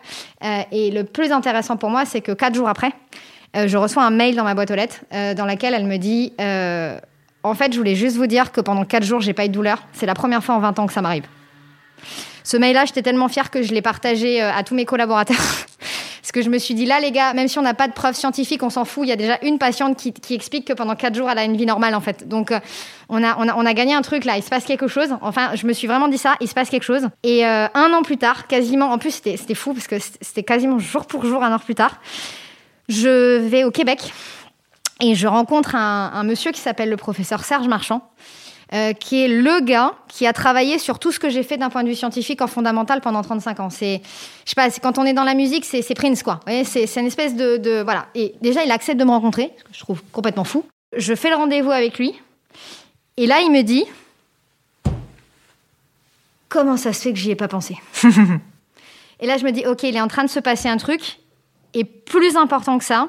[0.44, 2.92] Euh, et le plus intéressant pour moi, c'est que quatre jours après,
[3.56, 5.96] euh, je reçois un mail dans ma boîte aux lettres euh, dans laquelle elle me
[5.96, 6.32] dit
[7.42, 9.54] En fait, je voulais juste vous dire que pendant quatre jours, j'ai pas eu de
[9.54, 9.82] douleur.
[9.92, 11.24] C'est la première fois en 20 ans que ça m'arrive.
[12.44, 15.36] Ce mail-là, j'étais tellement fière que je l'ai partagé à tous mes collaborateurs.
[16.28, 17.94] Parce que je me suis dit, là, les gars, même si on n'a pas de
[17.94, 19.06] preuves scientifiques, on s'en fout.
[19.06, 21.56] Il y a déjà une patiente qui, explique que pendant quatre jours, elle a une
[21.56, 22.28] vie normale, en fait.
[22.28, 22.60] Donc, euh,
[23.08, 24.36] on, a, on, a, on a gagné un truc, là.
[24.36, 25.08] Il se passe quelque chose.
[25.22, 26.34] Enfin, je me suis vraiment dit ça.
[26.42, 27.08] Il se passe quelque chose.
[27.22, 30.78] Et euh, un an plus tard, quasiment, en plus, c'était fou, parce que c'était quasiment
[30.78, 31.98] jour pour jour, un an plus tard,
[32.90, 34.12] je vais au Québec
[35.00, 38.02] et je rencontre un monsieur qui s'appelle le professeur Serge Marchand.
[38.74, 41.70] Euh, qui est le gars qui a travaillé sur tout ce que j'ai fait d'un
[41.70, 43.70] point de vue scientifique en fondamental pendant 35 ans.
[43.70, 44.02] C'est,
[44.44, 46.40] je sais pas, quand on est dans la musique, c'est, Prince, quoi.
[46.64, 48.08] c'est, une espèce de, Voilà.
[48.14, 50.66] Et déjà, il accepte de me rencontrer, ce que je trouve complètement fou.
[50.94, 52.12] Je fais le rendez-vous avec lui.
[53.16, 53.84] Et là, il me dit
[56.50, 57.74] Comment ça se fait que j'y ai pas pensé?
[59.20, 61.20] Et là, je me dis Ok, il est en train de se passer un truc.
[61.72, 63.08] Et plus important que ça,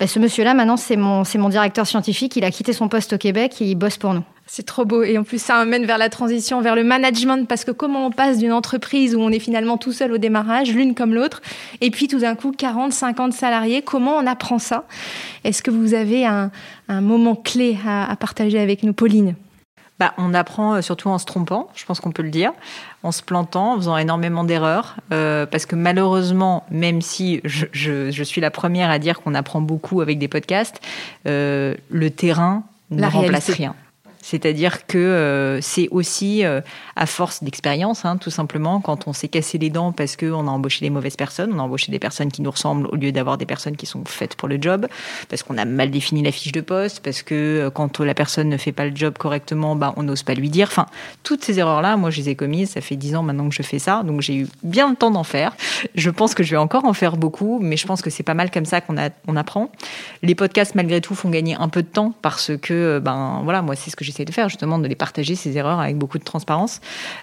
[0.00, 2.34] bah, ce monsieur-là, maintenant, c'est mon, mon directeur scientifique.
[2.34, 4.24] Il a quitté son poste au Québec et il bosse pour nous.
[4.54, 5.02] C'est trop beau.
[5.02, 8.10] Et en plus, ça amène vers la transition, vers le management, parce que comment on
[8.10, 11.40] passe d'une entreprise où on est finalement tout seul au démarrage, l'une comme l'autre,
[11.80, 14.84] et puis tout d'un coup, 40, 50 salariés, comment on apprend ça?
[15.44, 16.50] Est-ce que vous avez un,
[16.90, 19.36] moment clé à partager avec nous, Pauline?
[19.98, 22.52] Bah, on apprend euh, surtout en se trompant, je pense qu'on peut le dire,
[23.04, 28.42] en se plantant, en faisant énormément d'erreurs, euh, parce que malheureusement, même si je, suis
[28.42, 30.82] la première à dire qu'on apprend beaucoup avec des podcasts,
[31.26, 33.74] euh, le terrain ne remplace rien.
[34.22, 36.60] C'est-à-dire que euh, c'est aussi euh,
[36.94, 40.50] à force d'expérience, hein, tout simplement, quand on s'est cassé les dents parce qu'on a
[40.50, 43.36] embauché les mauvaises personnes, on a embauché des personnes qui nous ressemblent au lieu d'avoir
[43.36, 44.86] des personnes qui sont faites pour le job,
[45.28, 48.48] parce qu'on a mal défini la fiche de poste, parce que euh, quand la personne
[48.48, 50.68] ne fait pas le job correctement, bah, on n'ose pas lui dire.
[50.70, 50.86] Enfin,
[51.24, 52.70] toutes ces erreurs-là, moi, je les ai commises.
[52.70, 55.10] Ça fait dix ans maintenant que je fais ça, donc j'ai eu bien le temps
[55.10, 55.56] d'en faire.
[55.96, 58.34] Je pense que je vais encore en faire beaucoup, mais je pense que c'est pas
[58.34, 58.94] mal comme ça qu'on
[59.26, 59.72] on apprend.
[60.22, 63.74] Les podcasts, malgré tout, font gagner un peu de temps parce que, ben voilà, moi,
[63.74, 66.24] c'est ce que j'essaie de faire, justement, de les partager, ces erreurs, avec beaucoup de
[66.24, 66.80] transparence.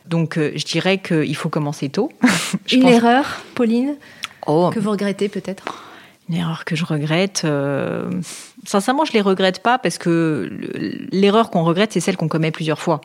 [0.07, 2.11] Donc, euh, je dirais qu'il faut commencer tôt.
[2.71, 3.25] Une erreur,
[3.55, 3.95] Pauline,
[4.47, 4.71] oh.
[4.73, 5.83] que vous regrettez peut-être?
[6.29, 7.43] Une erreur que je regrette.
[7.45, 8.09] Euh,
[8.65, 10.49] sincèrement, je les regrette pas parce que
[11.11, 13.01] l'erreur qu'on regrette, c'est celle qu'on commet plusieurs fois.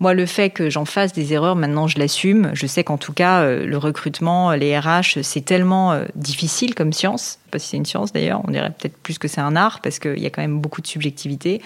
[0.00, 2.50] Moi, le fait que j'en fasse des erreurs, maintenant, je l'assume.
[2.54, 7.40] Je sais qu'en tout cas, euh, le recrutement, les RH, c'est tellement difficile comme science
[7.50, 9.98] pas si c'est une science d'ailleurs, on dirait peut-être plus que c'est un art parce
[9.98, 11.60] qu'il y a quand même beaucoup de subjectivité.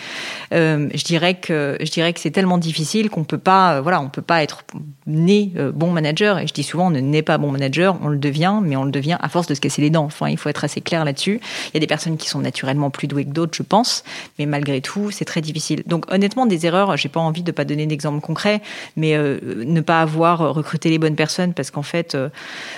[0.52, 4.08] Euh, je dirais que je que c'est tellement difficile qu'on peut pas, euh, voilà, on
[4.08, 4.64] peut pas être
[5.06, 6.38] né euh, bon manager.
[6.38, 8.84] Et je dis souvent, on ne naît pas bon manager, on le devient, mais on
[8.84, 10.04] le devient à force de se casser les dents.
[10.04, 11.40] Enfin, il faut être assez clair là-dessus.
[11.68, 14.02] Il y a des personnes qui sont naturellement plus douées que d'autres, je pense,
[14.38, 15.82] mais malgré tout, c'est très difficile.
[15.86, 18.60] Donc honnêtement, des erreurs, j'ai pas envie de pas donner d'exemple concret,
[18.96, 22.16] mais ne pas avoir recruté les bonnes personnes parce qu'en fait,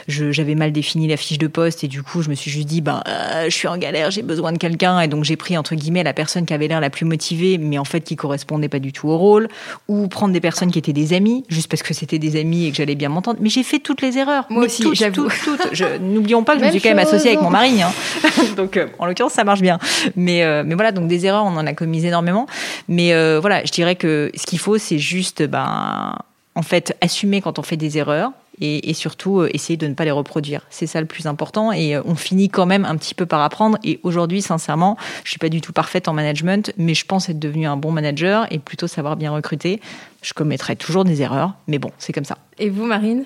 [0.09, 2.81] j'avais mal défini la fiche de poste et du coup, je me suis juste dit,
[2.81, 3.03] ben,
[3.45, 6.13] je suis en galère, j'ai besoin de quelqu'un et donc j'ai pris entre guillemets la
[6.13, 9.09] personne qui avait l'air la plus motivée, mais en fait qui correspondait pas du tout
[9.09, 9.49] au rôle,
[9.89, 12.71] ou prendre des personnes qui étaient des amis, juste parce que c'était des amis et
[12.71, 13.39] que j'allais bien m'entendre.
[13.41, 14.47] Mais j'ai fait toutes les erreurs.
[14.51, 15.29] Moi aussi, j'avoue.
[16.01, 17.83] N'oublions pas que je me suis quand même associée avec mon mari.
[17.83, 17.93] Hein.
[18.57, 19.79] donc, euh, en l'occurrence, ça marche bien.
[20.17, 22.47] Mais, euh, mais voilà, donc des erreurs, on en a commis énormément.
[22.89, 26.17] Mais euh, voilà, je dirais que ce qu'il faut, c'est juste, ben,
[26.55, 30.11] en fait, assumer quand on fait des erreurs, et, surtout essayer de ne pas les
[30.11, 30.63] reproduire.
[30.71, 33.79] C'est ça le plus important et on finit quand même un petit peu par apprendre.
[33.85, 37.39] Et aujourd'hui, sincèrement, je suis pas du tout parfaite en management, mais je pense être
[37.39, 39.81] devenue un bon manager et plutôt savoir bien recruter.
[40.23, 42.39] Je commettrai toujours des erreurs, mais bon, c'est comme ça.
[42.59, 43.25] Et vous, Marine?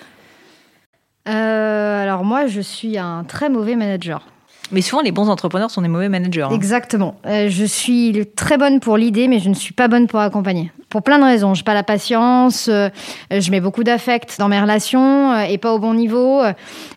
[1.28, 4.26] Euh, alors moi, je suis un très mauvais manager.
[4.72, 6.42] Mais souvent, les bons entrepreneurs sont des mauvais managers.
[6.42, 6.50] Hein.
[6.52, 7.16] Exactement.
[7.26, 10.70] Euh, je suis très bonne pour l'idée, mais je ne suis pas bonne pour accompagner.
[10.88, 11.54] Pour plein de raisons.
[11.54, 12.88] Je n'ai pas la patience, euh,
[13.30, 16.42] je mets beaucoup d'affect dans mes relations et pas au bon niveau.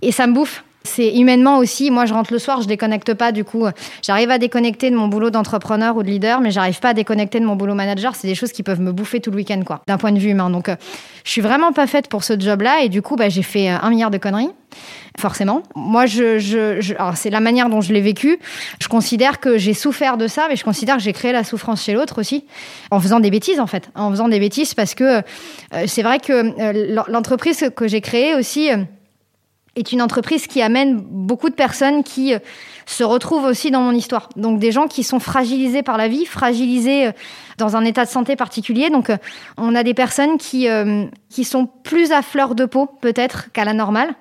[0.01, 0.63] et ça me bouffe.
[0.83, 1.91] C'est humainement aussi.
[1.91, 3.31] Moi, je rentre le soir, je déconnecte pas.
[3.31, 3.65] Du coup,
[4.01, 7.39] j'arrive à déconnecter de mon boulot d'entrepreneur ou de leader, mais j'arrive pas à déconnecter
[7.39, 8.15] de mon boulot manager.
[8.15, 10.29] C'est des choses qui peuvent me bouffer tout le week-end, quoi, d'un point de vue
[10.31, 10.49] humain.
[10.49, 10.69] Donc,
[11.23, 12.81] je suis vraiment pas faite pour ce job-là.
[12.81, 14.49] Et du coup, bah, j'ai fait un milliard de conneries
[15.19, 15.63] forcément.
[15.75, 18.39] Moi, je, je, c'est la manière dont je l'ai vécu.
[18.81, 21.83] Je considère que j'ai souffert de ça, mais je considère que j'ai créé la souffrance
[21.83, 22.45] chez l'autre aussi,
[22.91, 25.21] en faisant des bêtises en fait, en faisant des bêtises parce que euh,
[25.87, 28.71] c'est vrai que euh, l'entreprise que j'ai créée aussi.
[28.71, 28.77] Euh,
[29.75, 32.33] est une entreprise qui amène beaucoup de personnes qui
[32.85, 34.29] se retrouvent aussi dans mon histoire.
[34.35, 37.09] Donc des gens qui sont fragilisés par la vie, fragilisés
[37.57, 38.89] dans un état de santé particulier.
[38.89, 39.11] Donc
[39.57, 40.67] on a des personnes qui,
[41.29, 44.13] qui sont plus à fleur de peau peut-être qu'à la normale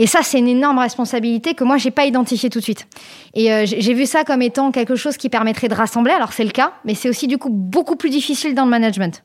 [0.00, 2.86] et ça, c'est une énorme responsabilité que moi, j'ai pas identifiée tout de suite.
[3.34, 6.12] Et euh, j'ai vu ça comme étant quelque chose qui permettrait de rassembler.
[6.12, 9.24] Alors, c'est le cas, mais c'est aussi du coup beaucoup plus difficile dans le management.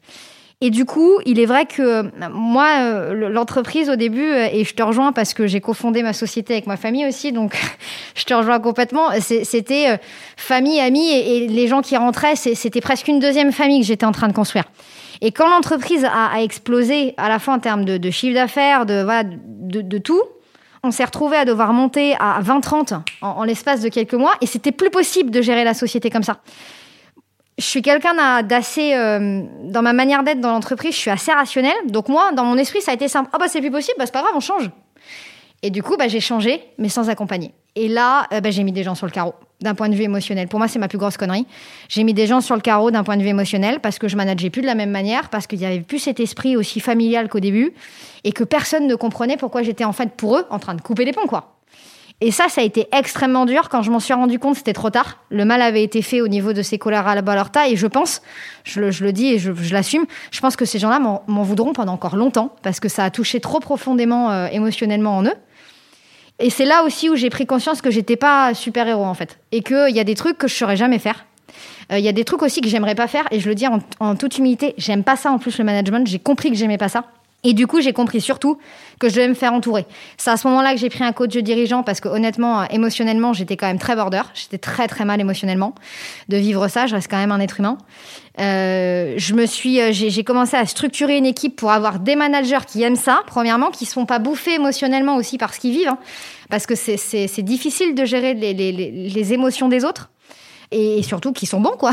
[0.65, 4.73] Et du coup, il est vrai que moi, euh, l'entreprise au début, euh, et je
[4.73, 7.61] te rejoins parce que j'ai cofondé ma société avec ma famille aussi, donc
[8.15, 9.99] je te rejoins complètement, c'était
[10.37, 14.13] famille, amis, et, les gens qui rentraient, c'était presque une deuxième famille que j'étais en
[14.13, 14.63] train de construire.
[15.19, 19.23] Et quand l'entreprise a, explosé, à la fois en termes de, chiffre d'affaires, de, voilà,
[19.25, 20.21] de, tout,
[20.81, 24.71] on s'est retrouvé à devoir monter à 20-30 en, l'espace de quelques mois et c'était
[24.71, 26.37] plus possible de gérer la société comme ça.
[27.57, 31.75] Je suis quelqu'un d'assez, euh, dans ma manière d'être dans l'entreprise, je suis assez rationnel.
[31.87, 33.29] Donc moi, dans mon esprit, ça a été simple.
[33.31, 34.69] Ah bah c'est plus possible, bah c'est pas grave, on change.
[35.63, 37.53] Et du coup, bah, j'ai changé, mais sans accompagner.
[37.75, 40.03] Et là, euh, bah, j'ai mis des gens sur le carreau d'un point de vue
[40.03, 40.49] émotionnel.
[40.49, 41.47] Pour moi, c'est ma plus grosse connerie.
[41.87, 44.17] J'ai mis des gens sur le carreau d'un point de vue émotionnel parce que je
[44.17, 47.29] manageais plus de la même manière, parce qu'il n'y avait plus cet esprit aussi familial
[47.29, 47.73] qu'au début,
[48.25, 51.05] et que personne ne comprenait pourquoi j'étais en fait pour eux en train de couper
[51.05, 51.52] les ponts, quoi.
[52.21, 53.67] Et ça, ça a été extrêmement dur.
[53.69, 55.17] Quand je m'en suis rendu compte, c'était trop tard.
[55.29, 57.65] Le mal avait été fait au niveau de ces collaborateurs.
[57.65, 58.21] Et je pense,
[58.63, 62.15] je le, dis et je, l'assume, je pense que ces gens-là m'en voudront pendant encore
[62.15, 65.35] longtemps parce que ça a touché trop profondément euh, émotionnellement en eux.
[66.39, 69.39] Et c'est là aussi où j'ai pris conscience que j'étais pas super héros en fait,
[69.51, 71.25] et qu'il y a des trucs que je saurais jamais faire.
[71.91, 73.65] Euh, il y a des trucs aussi que j'aimerais pas faire, et je le dis
[73.67, 76.07] en, toute humilité, j'aime pas ça en plus le management.
[76.07, 77.05] J'ai compris que j'aimais pas ça.
[77.45, 78.57] Et du coup, j'ai compris surtout
[78.99, 79.85] que je devais me faire entourer.
[80.17, 83.33] C'est à ce moment-là que j'ai pris un coach dirigeant parce que honnêtement, euh, émotionnellement,
[83.33, 84.21] j'étais quand même très border.
[84.33, 85.75] J'étais très très mal émotionnellement.
[86.29, 87.77] De vivre ça, je reste quand même un être humain.
[88.39, 92.65] Euh, je me suis, euh, j'ai commencé à structurer une équipe pour avoir des managers
[92.65, 95.99] qui aiment ça, premièrement, qui sont pas bouffés émotionnellement aussi par ce qu'ils vivent, hein,
[96.49, 100.09] parce que c'est difficile de gérer les, les, les, émotions des autres
[100.71, 101.91] et surtout qui sont bons, quoi.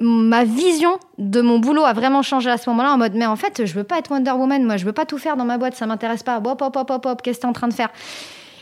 [0.00, 3.36] Ma vision de mon boulot a vraiment changé à ce moment-là en mode mais en
[3.36, 5.58] fait je veux pas être Wonder Woman, moi je veux pas tout faire dans ma
[5.58, 6.38] boîte, ça m'intéresse pas.
[6.38, 7.90] Hop hop hop hop hop, qu'est-ce que tu es en train de faire?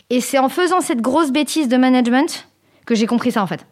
[0.09, 2.47] Et c'est en faisant cette grosse bêtise de management
[2.85, 3.65] que j'ai compris ça en fait.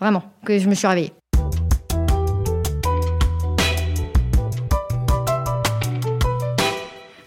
[0.00, 1.12] Vraiment, que je me suis réveillée.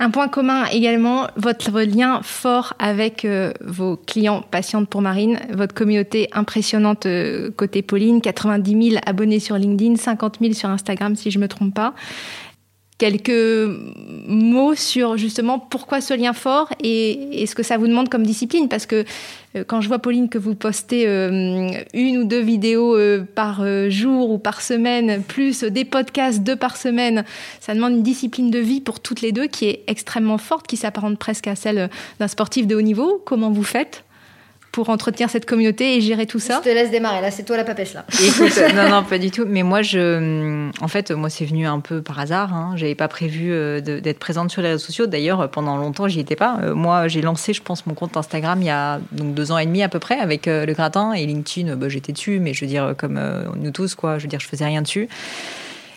[0.03, 5.75] Un point commun également, votre lien fort avec euh, vos clients patientes pour Marine, votre
[5.75, 11.29] communauté impressionnante euh, côté Pauline, 90 000 abonnés sur LinkedIn, 50 000 sur Instagram si
[11.29, 11.93] je me trompe pas
[13.01, 13.79] quelques
[14.27, 18.69] mots sur justement pourquoi ce lien fort et, ce que ça vous demande comme discipline
[18.69, 19.05] Parce que
[19.55, 23.65] euh, quand je vois Pauline que vous postez euh, une ou deux vidéos euh, par
[23.89, 27.25] jour ou par semaine, plus des podcasts deux par semaine,
[27.59, 30.77] ça demande une discipline de vie pour toutes les deux qui est extrêmement forte, qui
[30.77, 33.19] s'apparente presque à celle d'un sportif de haut niveau.
[33.25, 34.03] Comment vous faites?
[34.71, 37.57] Pour entretenir cette communauté et gérer tout ça Je te laisse démarrer, là, c'est toi
[37.57, 38.05] la papesse, là.
[38.25, 39.43] Écoute, non, non, pas du tout.
[39.45, 42.53] Mais moi, je, en fait, moi, c'est venu un peu par hasard.
[42.53, 42.73] Hein.
[42.75, 45.07] J'avais pas prévu euh, d'être présente sur les réseaux sociaux.
[45.07, 46.59] D'ailleurs, pendant longtemps, j'y étais pas.
[46.61, 49.57] Euh, moi, j'ai lancé, je pense, mon compte Instagram il y a donc deux ans
[49.57, 51.75] et demi à peu près avec euh, le gratin et LinkedIn.
[51.75, 53.19] Bah, j'étais dessus, mais je veux dire, comme
[53.57, 54.17] nous tous, quoi.
[54.17, 55.09] Je veux dire, je faisais rien dessus.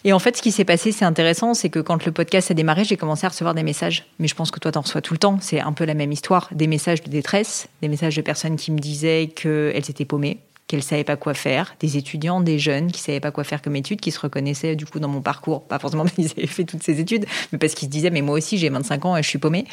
[0.07, 2.55] Et en fait, ce qui s'est passé, c'est intéressant, c'est que quand le podcast a
[2.55, 4.05] démarré, j'ai commencé à recevoir des messages.
[4.19, 5.38] Mais je pense que toi, t'en reçois tout le temps.
[5.40, 6.51] C'est un peu la même histoire.
[6.53, 10.83] Des messages de détresse, des messages de personnes qui me disaient qu'elles étaient paumées, qu'elles
[10.83, 14.00] savaient pas quoi faire, des étudiants, des jeunes qui savaient pas quoi faire comme études,
[14.00, 16.83] qui se reconnaissaient du coup dans mon parcours, pas forcément parce qu'ils avaient fait toutes
[16.83, 19.29] ces études, mais parce qu'ils se disaient mais moi aussi j'ai 25 ans et je
[19.29, 19.66] suis paumé,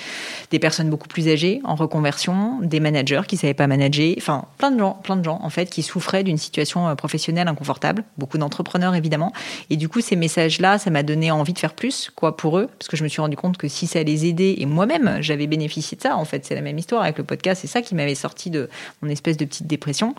[0.51, 4.71] des personnes beaucoup plus âgées en reconversion, des managers qui savaient pas manager, enfin plein
[4.71, 8.38] de gens, plein de gens en fait qui souffraient d'une situation euh, professionnelle inconfortable, beaucoup
[8.38, 9.32] d'entrepreneurs évidemment,
[9.69, 12.69] et du coup ces messages-là, ça m'a donné envie de faire plus quoi pour eux,
[12.77, 15.47] parce que je me suis rendu compte que si ça les aidait et moi-même j'avais
[15.47, 16.45] bénéficié de ça, en fait.
[16.45, 18.69] C'est la même histoire avec le podcast, c'est ça qui m'avait sorti de
[19.01, 20.15] mon espèce de petite dépression.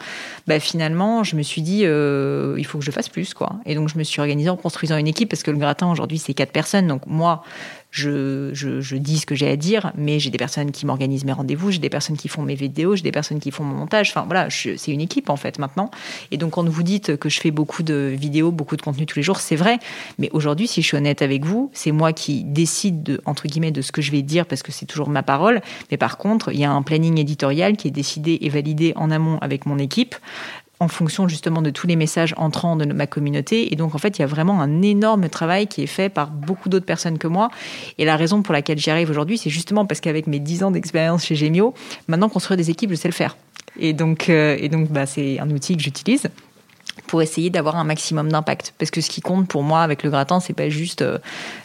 [0.46, 3.57] Bah, finalement, je me suis dit, euh, il faut que je fasse plus, quoi.
[3.66, 6.18] Et donc, je me suis organisée en construisant une équipe parce que le gratin aujourd'hui,
[6.18, 6.87] c'est quatre personnes.
[6.87, 7.42] Donc, moi,
[7.92, 11.26] je, je, je dis ce que j'ai à dire, mais j'ai des personnes qui m'organisent
[11.26, 13.76] mes rendez-vous, j'ai des personnes qui font mes vidéos, j'ai des personnes qui font mon
[13.76, 14.09] montage.
[14.11, 15.90] Enfin, voilà, c'est une équipe, en fait, maintenant.
[16.31, 19.18] Et donc, quand vous dites que je fais beaucoup de vidéos, beaucoup de contenu tous
[19.18, 19.78] les jours, c'est vrai.
[20.18, 23.72] Mais aujourd'hui, si je suis honnête avec vous, c'est moi qui décide, de, entre guillemets,
[23.72, 25.61] de ce que je vais dire parce que c'est toujours ma parole.
[25.90, 29.11] Mais par contre, il y a un planning éditorial qui est décidé et validé en
[29.11, 30.16] amont avec mon équipe
[30.83, 33.73] en fonction justement de tous les messages entrants de ma communauté.
[33.73, 36.31] Et donc, en fait, il y a vraiment un énorme travail qui est fait par
[36.31, 37.51] beaucoup d'autres personnes que moi.
[37.99, 40.71] Et la raison pour laquelle j'y arrive aujourd'hui, c'est justement parce qu'avec mes 10 ans
[40.73, 41.73] d'expérience chez Gemio,
[42.09, 43.37] maintenant construire des équipes, je sais le faire.
[43.79, 46.29] Et donc, euh, et donc bah, c'est un outil que j'utilise
[47.07, 48.75] pour essayer d'avoir un maximum d'impact.
[48.79, 51.18] Parce que ce qui compte pour moi avec le gratin, c'est pas juste euh,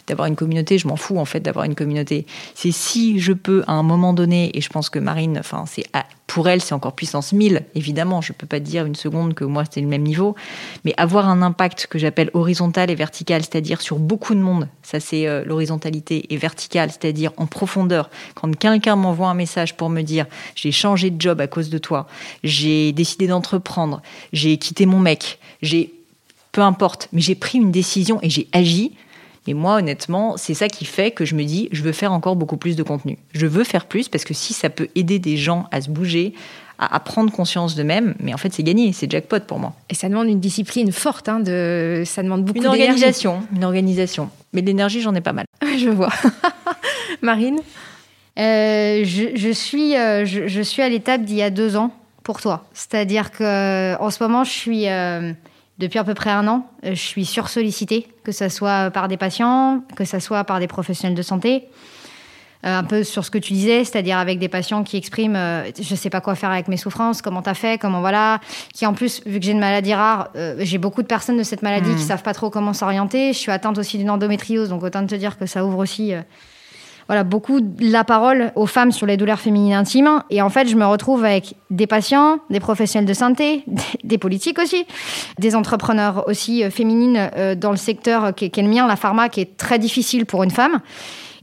[0.06, 0.78] d'avoir une communauté.
[0.78, 2.24] Je m'en fous en fait d'avoir une communauté.
[2.54, 5.84] C'est si je peux à un moment donné, et je pense que Marine, enfin c'est
[6.28, 7.64] pour elle c'est encore puissance 1000.
[7.74, 10.36] Évidemment, je peux pas dire une seconde que moi c'est le même niveau,
[10.84, 14.68] mais avoir un impact que j'appelle horizontal et vertical, c'est-à-dire sur beaucoup de monde.
[14.82, 18.10] Ça c'est euh, l'horizontalité et verticale, c'est-à-dire en profondeur.
[18.36, 21.78] Quand quelqu'un m'envoie un message pour me dire j'ai changé de job à cause de
[21.78, 22.06] toi,
[22.44, 25.94] j'ai décidé d'entreprendre, j'ai quitté mon mec, j'ai
[26.52, 28.92] peu importe, mais j'ai pris une décision et j'ai agi
[29.48, 32.36] et moi, honnêtement, c'est ça qui fait que je me dis, je veux faire encore
[32.36, 33.16] beaucoup plus de contenu.
[33.32, 36.34] Je veux faire plus parce que si ça peut aider des gens à se bouger,
[36.78, 39.72] à, prendre conscience d'eux-mêmes, mais en fait, c'est gagné, c'est jackpot pour moi.
[39.88, 42.02] Et ça demande une discipline forte, hein, de...
[42.04, 42.82] ça demande beaucoup d'énergie.
[42.82, 44.30] Une organisation, une organisation.
[44.52, 45.46] Mais de l'énergie, j'en ai pas mal.
[45.78, 46.12] je vois.
[47.22, 47.60] Marine
[48.38, 51.90] euh, je, suis, euh, je, suis à l'étape d'il y a deux ans
[52.22, 52.66] pour toi.
[52.74, 54.86] C'est-à-dire que en ce moment, je suis
[55.78, 59.16] depuis à peu près un an, euh, je suis sursollicitée, que ce soit par des
[59.16, 61.64] patients, que ce soit par des professionnels de santé.
[62.66, 65.70] Euh, un peu sur ce que tu disais, c'est-à-dire avec des patients qui expriment euh,
[65.80, 68.40] je sais pas quoi faire avec mes souffrances, comment t'as fait, comment voilà,
[68.74, 71.62] qui en plus, vu que j'ai une maladie rare, j'ai beaucoup de personnes de cette
[71.62, 72.08] maladie qui mmh.
[72.08, 73.32] savent pas trop comment s'orienter.
[73.32, 76.14] Je suis atteinte aussi d'une endométriose, donc autant te dire que ça ouvre aussi
[77.08, 80.22] voilà, beaucoup la parole aux femmes sur les douleurs féminines intimes.
[80.28, 83.64] Et en fait, je me retrouve avec des patients, des professionnels de santé,
[84.04, 84.84] des politiques aussi,
[85.38, 89.30] des entrepreneurs aussi euh, féminines euh, dans le secteur qui est, le mien, la pharma,
[89.30, 90.80] qui est très difficile pour une femme.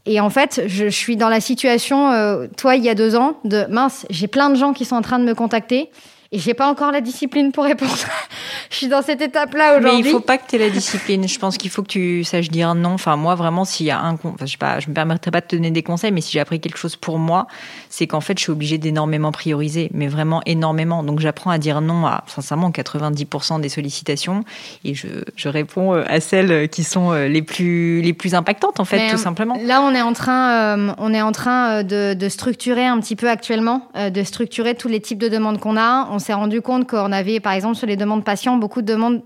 [0.05, 3.37] Et en fait, je, suis dans la situation, euh, toi, il y a deux ans,
[3.43, 5.89] de mince, j'ai plein de gens qui sont en train de me contacter.
[6.35, 7.95] Et j'ai pas encore la discipline pour répondre.
[8.69, 10.03] je suis dans cette étape-là aujourd'hui.
[10.03, 11.25] Mais il faut pas que tu aies la discipline.
[11.25, 12.95] Je pense qu'il faut que tu saches dire non.
[12.95, 15.39] Enfin, moi, vraiment, s'il y a un, enfin, je sais pas, je me permettrai pas
[15.39, 17.47] de te donner des conseils, mais si j'ai appris quelque chose pour moi,
[17.89, 21.03] c'est qu'en fait, je suis obligée d'énormément prioriser, mais vraiment énormément.
[21.03, 24.43] Donc, j'apprends à dire non à, sincèrement, 90% des sollicitations
[24.83, 28.81] et je, je, réponds euh, à celles qui sont euh, les plus, les plus impactantes,
[28.81, 29.57] en fait, tout simplement.
[29.63, 33.15] Là, on est en train, euh, on est en train de, de, structurer un petit
[33.15, 36.87] peu actuellement, de structurer tous les types de demandes qu'on a on s'est rendu compte
[36.89, 39.21] qu'on avait, par exemple, sur les demandes patients, beaucoup de demandes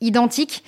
[0.00, 0.64] identiques.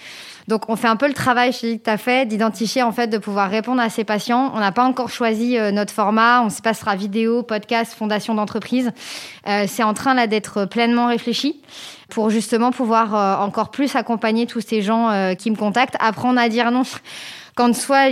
[0.48, 3.18] Donc, on fait un peu le travail chez tu as fait d'identifier, en fait, de
[3.18, 4.52] pouvoir répondre à ces patients.
[4.54, 6.42] On n'a pas encore choisi euh, notre format.
[6.42, 8.90] On se passera vidéo, podcast, fondation d'entreprise.
[9.48, 11.62] Euh, c'est en train, là, d'être pleinement réfléchi
[12.08, 16.48] pour justement pouvoir euh, encore plus accompagner tous ces gens qui me contactent, apprendre à
[16.48, 16.82] dire non
[17.54, 18.10] quand soit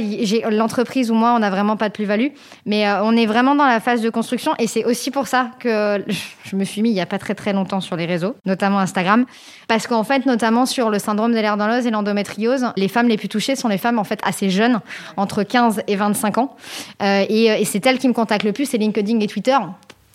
[0.51, 2.29] l'entreprise ou moi, on n'a vraiment pas de plus-value.
[2.67, 5.51] Mais euh, on est vraiment dans la phase de construction et c'est aussi pour ça
[5.59, 6.05] que
[6.45, 8.79] je me suis mis il n'y a pas très très longtemps sur les réseaux, notamment
[8.79, 9.25] Instagram,
[9.69, 13.17] parce qu'en fait, notamment sur le syndrome de l'air dans et l'endométriose, les femmes les
[13.17, 14.81] plus touchées sont les femmes en fait assez jeunes,
[15.17, 16.57] entre 15 et 25 ans,
[17.03, 19.57] euh, et, et c'est elles qui me contactent le plus, c'est LinkedIn et Twitter.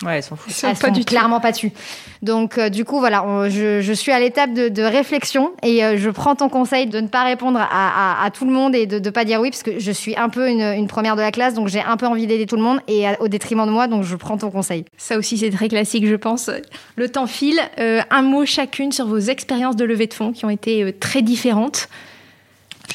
[0.04, 0.54] Ouais, elles s'en foutent.
[0.64, 1.72] Elles sont clairement pas dessus.
[2.22, 5.98] Donc, euh, du coup, voilà, je, je, suis à l'étape de, de, réflexion et euh,
[5.98, 8.88] je prends ton conseil de ne pas répondre à, à, à tout le monde et
[8.88, 11.22] de ne pas dire oui, parce que je suis un peu une, une première de
[11.22, 13.72] la classe, donc j'ai un peu envie d'aider tout le monde et au détriment de
[13.72, 14.84] moi, donc je prends ton conseil.
[14.98, 16.50] Ça aussi, c'est très classique, je pense.
[16.98, 17.62] Le temps file.
[17.80, 21.22] Euh, un mot chacune sur vos expériences de levée de fonds qui ont été très
[21.22, 21.88] différentes.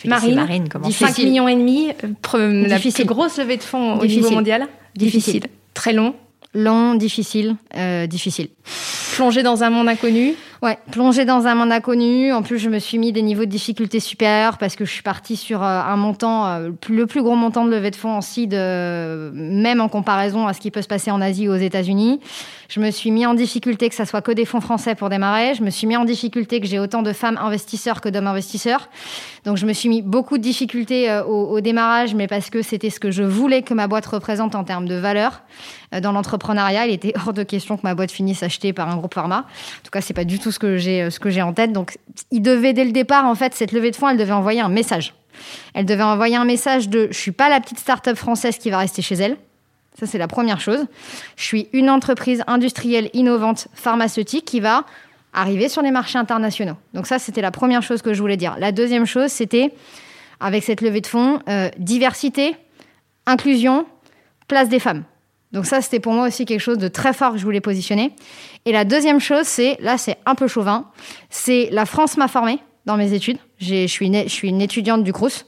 [0.04, 1.88] Marine, Marine 5 millions et demi,
[2.32, 4.68] la plus grosse levée de fonds au niveau mondial.
[4.94, 5.44] Difficile.
[5.72, 6.14] Très long.
[6.54, 8.48] Long, difficile, euh, difficile.
[9.14, 12.34] Plonger dans un monde inconnu Ouais, plonger dans un monde inconnu.
[12.34, 15.02] En plus, je me suis mis des niveaux de difficulté supérieurs parce que je suis
[15.02, 18.20] partie sur euh, un montant, euh, le plus gros montant de levée de fonds en
[18.20, 21.56] CID, euh, même en comparaison à ce qui peut se passer en Asie ou aux
[21.56, 22.20] États-Unis.
[22.68, 25.54] Je me suis mis en difficulté que ça soit que des fonds français pour démarrer.
[25.54, 28.90] Je me suis mis en difficulté que j'ai autant de femmes investisseurs que d'hommes investisseurs.
[29.46, 32.90] Donc, je me suis mis beaucoup de difficultés au, au démarrage, mais parce que c'était
[32.90, 35.42] ce que je voulais que ma boîte représente en termes de valeur.
[36.02, 39.14] Dans l'entrepreneuriat, il était hors de question que ma boîte finisse achetée par un groupe
[39.14, 39.38] pharma.
[39.38, 41.72] En tout cas, c'est pas du tout ce que j'ai ce que j'ai en tête.
[41.72, 41.98] Donc,
[42.30, 44.68] il devait dès le départ, en fait, cette levée de fonds, elle devait envoyer un
[44.68, 45.14] message.
[45.74, 48.78] Elle devait envoyer un message de je suis pas la petite start-up française qui va
[48.78, 49.36] rester chez elle.
[49.98, 50.86] Ça, c'est la première chose.
[51.36, 54.84] Je suis une entreprise industrielle innovante pharmaceutique qui va
[55.32, 56.76] arriver sur les marchés internationaux.
[56.94, 58.56] Donc ça, c'était la première chose que je voulais dire.
[58.58, 59.72] La deuxième chose, c'était,
[60.40, 62.56] avec cette levée de fonds, euh, diversité,
[63.26, 63.86] inclusion,
[64.48, 65.04] place des femmes.
[65.52, 68.12] Donc ça, c'était pour moi aussi quelque chose de très fort que je voulais positionner.
[68.66, 70.86] Et la deuxième chose, c'est, là c'est un peu chauvin,
[71.30, 73.38] c'est la France m'a formée dans mes études.
[73.58, 75.46] Je suis, une, étudiante du Crous.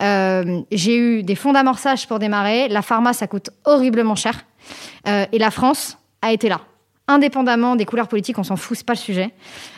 [0.00, 2.68] Euh, j'ai eu des fonds d'amorçage pour démarrer.
[2.68, 4.44] La pharma, ça coûte horriblement cher.
[5.06, 6.60] Euh, et la France a été là.
[7.08, 9.30] Indépendamment des couleurs politiques, on s'en fout, c'est pas le sujet.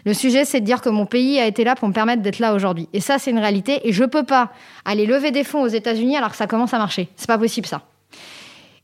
[0.04, 2.40] Le sujet, c'est de dire que mon pays a été là pour me permettre d'être
[2.40, 2.88] là aujourd'hui.
[2.92, 3.80] Et ça, c'est une réalité.
[3.88, 4.50] Et je peux pas
[4.84, 7.08] aller lever des fonds aux États-Unis alors que ça commence à marcher.
[7.16, 7.82] C'est pas possible, ça.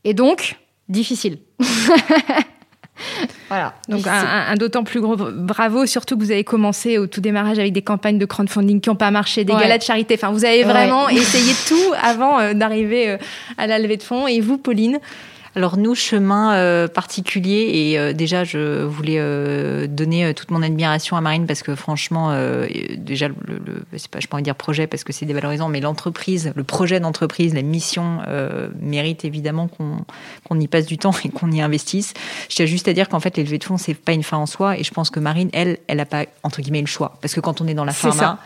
[0.05, 0.55] Et donc,
[0.87, 1.39] difficile.
[3.49, 3.73] voilà.
[3.89, 7.73] Donc un, d'autant plus gros bravo, surtout que vous avez commencé au tout démarrage avec
[7.73, 10.15] des campagnes de crowdfunding qui n'ont pas marché, des galas de charité.
[10.15, 13.17] Enfin, vous avez vraiment essayé tout avant euh, d'arriver euh,
[13.57, 14.27] à la levée de fonds.
[14.27, 14.99] Et vous, Pauline?
[15.57, 21.17] Alors nous, chemin euh, particulier, et euh, déjà je voulais euh, donner toute mon admiration
[21.17, 22.31] à Marine parce que franchement,
[22.95, 26.53] déjà, le, le c'est pas, je peux dire projet parce que c'est dévalorisant, mais l'entreprise,
[26.55, 28.19] le projet d'entreprise, la mission
[28.79, 32.13] mérite évidemment qu'on y passe du temps et qu'on y investisse.
[32.49, 34.37] Je tiens juste à dire qu'en fait, les levées de fonds, c'est pas une fin
[34.37, 37.17] en soi, et je pense que Marine, elle, elle n'a pas entre guillemets le choix.
[37.19, 38.37] Parce que quand on est dans la pharma,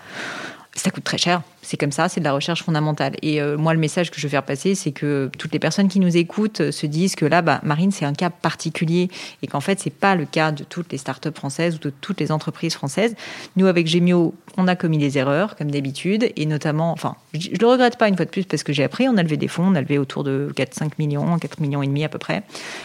[0.76, 3.14] ça coûte très cher c'est comme ça, c'est de la recherche fondamentale.
[3.22, 5.88] Et euh, moi, le message que je veux faire passer, c'est que toutes les personnes
[5.88, 9.10] qui nous écoutent euh, se disent que là, bah, Marine, c'est un cas particulier
[9.42, 12.20] et qu'en fait, c'est pas le cas de toutes les startups françaises ou de toutes
[12.20, 13.16] les entreprises françaises.
[13.56, 17.58] Nous, avec Gemio, on a commis des erreurs, comme d'habitude, et notamment, enfin, je, ne
[17.58, 19.48] le regrette pas une fois de plus parce que j'ai appris, on a levé des
[19.48, 22.44] fonds, on a levé autour de 4-5 millions, 4 millions et demi à peu près,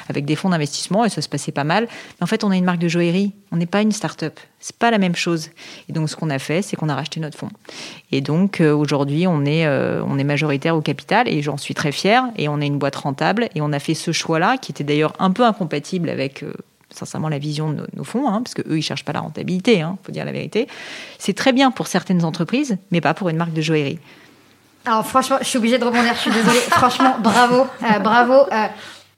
[0.09, 1.85] avec des fonds d'investissement et ça se passait pas mal.
[1.85, 4.39] Mais en fait, on a une marque de joaillerie, on n'est pas une startup.
[4.61, 5.51] C'est pas la même chose.
[5.89, 7.51] Et donc, ce qu'on a fait, c'est qu'on a racheté notre fonds.
[8.11, 12.25] Et donc, aujourd'hui, on euh, on est majoritaire au capital et j'en suis très fière.
[12.37, 15.13] Et on est une boîte rentable et on a fait ce choix-là qui était d'ailleurs
[15.19, 16.53] un peu incompatible avec euh,
[16.91, 19.83] sincèrement la vision de nos, fonds, hein, parce que eux ils cherchent pas la rentabilité,
[19.83, 20.69] hein, faut dire la vérité.
[21.19, 23.99] C'est très bien pour certaines entreprises, mais pas pour une marque de joaillerie.
[24.85, 26.59] Alors franchement, je suis obligée de rebondir, je suis désolée.
[26.71, 28.47] franchement, bravo, euh, bravo.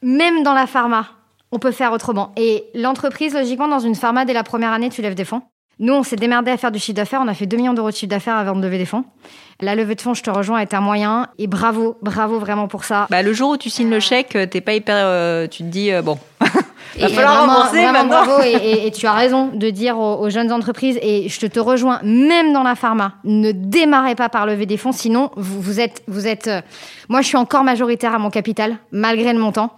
[0.03, 1.07] même dans la pharma,
[1.53, 2.33] on peut faire autrement.
[2.37, 5.43] Et l'entreprise, logiquement, dans une pharma, dès la première année, tu lèves des fonds?
[5.81, 7.21] Nous, on s'est démerdé à faire du chiffre d'affaires.
[7.23, 9.05] On a fait 2 millions d'euros de chiffre d'affaires avant de lever des fonds.
[9.61, 11.29] La levée de fonds, je te rejoins, est un moyen.
[11.39, 13.07] Et bravo, bravo vraiment pour ça.
[13.11, 14.97] Bah, le jour où tu signes le chèque, t'es pas hyper.
[14.99, 16.19] Euh, tu te dis, euh, bon.
[16.97, 18.25] Il va falloir rembourser maintenant.
[18.25, 22.53] Bravo, et, tu as raison de dire aux, jeunes entreprises, et je te, rejoins, même
[22.53, 26.27] dans la pharma, ne démarrez pas par lever des fonds, sinon vous, vous êtes, vous
[26.27, 26.49] êtes.
[26.49, 26.61] Euh,
[27.09, 29.73] moi, je suis encore majoritaire à mon capital, malgré le montant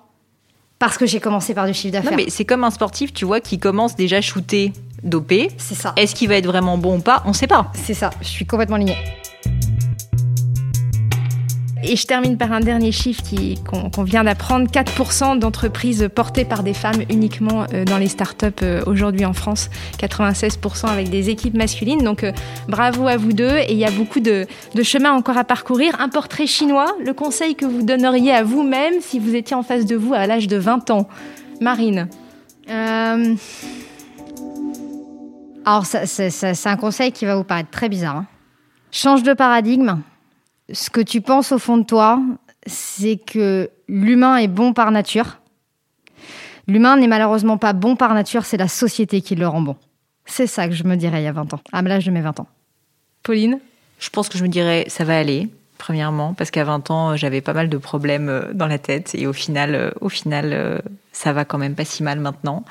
[0.81, 2.17] parce que j'ai commencé par du chiffre d'affaires.
[2.17, 4.73] mais c'est comme un sportif, tu vois, qui commence déjà shooter
[5.03, 5.51] dopé.
[5.59, 5.93] C'est ça.
[5.97, 7.23] Est-ce qu'il va être vraiment bon ou pas?
[7.25, 7.73] On ne sait pas.
[7.75, 8.11] C'est ça.
[8.21, 8.97] Je suis complètement lignée.
[11.83, 13.23] Et je termine par un dernier chiffre
[13.65, 14.71] qu'on vient d'apprendre.
[14.71, 19.71] 4% d'entreprises portées par des femmes uniquement euh, dans les startups euh, aujourd'hui en France.
[19.99, 22.03] 96% avec des équipes masculines.
[22.03, 22.33] Donc euh,
[22.69, 23.57] bravo à vous deux.
[23.57, 25.99] Et il y a beaucoup de, de chemin encore à parcourir.
[26.01, 29.87] Un portrait chinois, le conseil que vous donneriez à vous-même si vous étiez en face
[29.87, 31.09] de vous à l'âge de 20 ans.
[31.61, 32.09] Marine.
[35.65, 38.17] Alors, c'est un conseil qui va vous paraître très bizarre.
[38.17, 38.27] Hein.
[38.91, 40.01] Change de paradigme
[40.73, 42.21] ce que tu penses au fond de toi,
[42.67, 45.39] c'est que l'humain est bon par nature.
[46.67, 49.77] L'humain n'est malheureusement pas bon par nature, c'est la société qui le rend bon.
[50.27, 52.21] C'est ça que je me dirais il y a 20 ans, à l'âge de mes
[52.21, 52.47] 20 ans.
[53.23, 53.59] Pauline?
[53.99, 55.49] Je pense que je me dirais ça va aller,
[55.81, 59.27] premièrement, parce qu'à 20 ans, j'avais pas mal de problèmes euh, dans la tête et
[59.27, 60.79] au final, euh, au final euh,
[61.11, 62.65] ça va quand même pas si mal maintenant.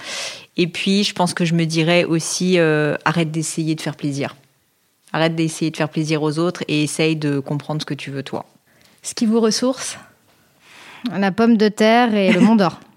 [0.55, 4.35] Et puis, je pense que je me dirais aussi arrête d'essayer de faire plaisir.
[5.13, 8.23] Arrête d'essayer de faire plaisir aux autres et essaye de comprendre ce que tu veux
[8.23, 8.45] toi.
[9.01, 9.97] Ce qui vous ressource?
[11.11, 12.79] La pomme de terre et le mont d'or.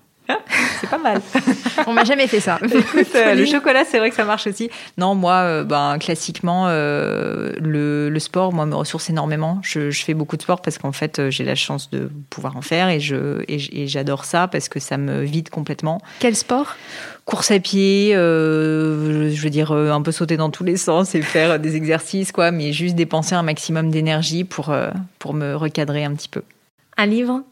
[0.81, 1.21] c'est pas mal.
[1.87, 2.59] On m'a jamais fait ça.
[2.63, 4.71] le chocolat, c'est vrai que ça marche aussi.
[4.99, 9.61] Non, moi, ben, classiquement, le, sport, moi, me ressource énormément.
[9.63, 12.89] Je, fais beaucoup de sport parce qu'en fait, j'ai la chance de pouvoir en faire
[12.89, 16.01] et je et j'adore ça parce que ça me vide complètement.
[16.21, 16.77] Quel sport?
[17.25, 21.15] Course à pied, euh, je veux dire euh, un peu sauter dans tous les sens
[21.15, 25.55] et faire des exercices, quoi, mais juste dépenser un maximum d'énergie pour, euh, pour me
[25.55, 26.43] recadrer un petit peu.
[26.97, 27.43] Un livre?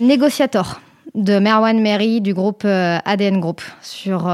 [0.00, 0.80] Négociator
[1.18, 4.26] de Merwan Meri du groupe ADN Group sur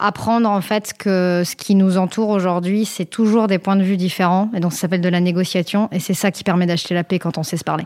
[0.00, 3.96] apprendre en fait que ce qui nous entoure aujourd'hui, c'est toujours des points de vue
[3.96, 7.04] différents et donc ça s'appelle de la négociation et c'est ça qui permet d'acheter la
[7.04, 7.84] paix quand on sait se parler.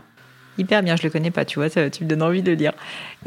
[0.57, 2.55] Hyper bien, je le connais pas, tu vois, ça, tu me donnes envie de le
[2.55, 2.71] lire.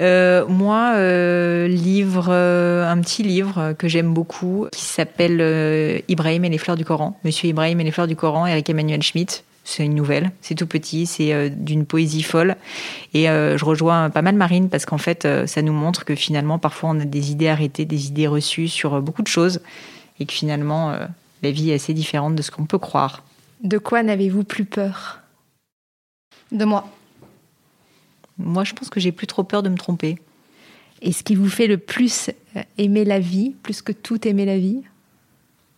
[0.00, 6.48] Euh, moi, euh, livre, euh, un petit livre que j'aime beaucoup, qui s'appelle Ibrahim et
[6.48, 7.18] les fleurs du Coran.
[7.24, 9.44] Monsieur Ibrahim et les fleurs du Coran, Eric Emmanuel Schmitt.
[9.70, 12.56] C'est une nouvelle, c'est tout petit, c'est d'une poésie folle.
[13.12, 16.88] Et je rejoins pas mal Marine parce qu'en fait, ça nous montre que finalement, parfois,
[16.88, 19.60] on a des idées arrêtées, des idées reçues sur beaucoup de choses,
[20.20, 20.96] et que finalement,
[21.42, 23.24] la vie est assez différente de ce qu'on peut croire.
[23.62, 25.20] De quoi n'avez-vous plus peur?
[26.50, 26.88] De moi.
[28.38, 30.16] Moi, je pense que j'ai plus trop peur de me tromper.
[31.02, 34.46] Et ce qui vous fait le plus euh, aimer la vie, plus que tout aimer
[34.46, 34.80] la vie,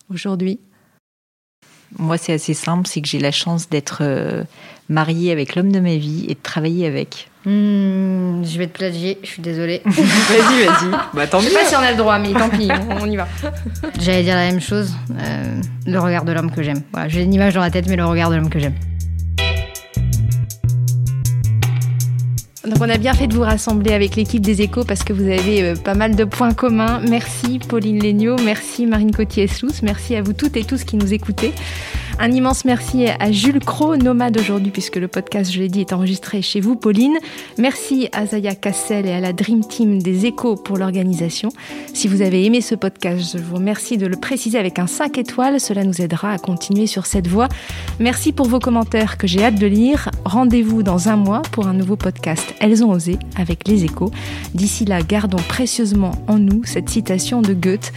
[0.09, 0.59] aujourd'hui?
[1.99, 4.43] Moi, c'est assez simple, c'est que j'ai la chance d'être euh,
[4.89, 7.29] mariée avec l'homme de ma vie et de travailler avec.
[7.45, 9.81] Hmm, je vais te plagier, je suis désolée.
[9.85, 10.91] vas-y, vas-y.
[11.13, 12.69] Bah, tant je sais pas si on a le droit, mais tant pis,
[13.01, 13.27] on, y va.
[13.99, 16.81] J'allais dire la même chose, euh, le regard de l'homme que j'aime.
[16.93, 18.75] Voilà, j'ai une image dans la tête, mais le regard de l'homme que j'aime.
[22.67, 25.23] Donc on a bien fait de vous rassembler avec l'équipe des échos parce que vous
[25.23, 27.01] avez euh, pas mal de points communs.
[27.09, 31.53] Merci Pauline Legnaud, merci Marine Cotier-Slous, merci à vous toutes et tous qui nous écoutez.
[32.23, 35.91] Un immense merci à Jules Cro, nomade aujourd'hui, puisque le podcast, je l'ai dit, est
[35.91, 37.17] enregistré chez vous, Pauline.
[37.57, 41.49] Merci à Zaya Cassel et à la Dream Team des Échos pour l'organisation.
[41.95, 45.17] Si vous avez aimé ce podcast, je vous remercie de le préciser avec un 5
[45.17, 45.59] étoiles.
[45.59, 47.47] Cela nous aidera à continuer sur cette voie.
[47.99, 50.11] Merci pour vos commentaires que j'ai hâte de lire.
[50.23, 54.11] Rendez-vous dans un mois pour un nouveau podcast Elles ont osé avec les Échos.
[54.53, 57.91] D'ici là, gardons précieusement en nous cette citation de Goethe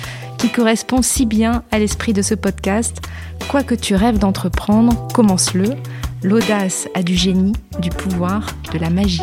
[0.48, 3.00] correspond si bien à l'esprit de ce podcast.
[3.48, 5.70] Quoi que tu rêves d'entreprendre, commence-le.
[6.22, 9.22] L'audace a du génie, du pouvoir, de la magie.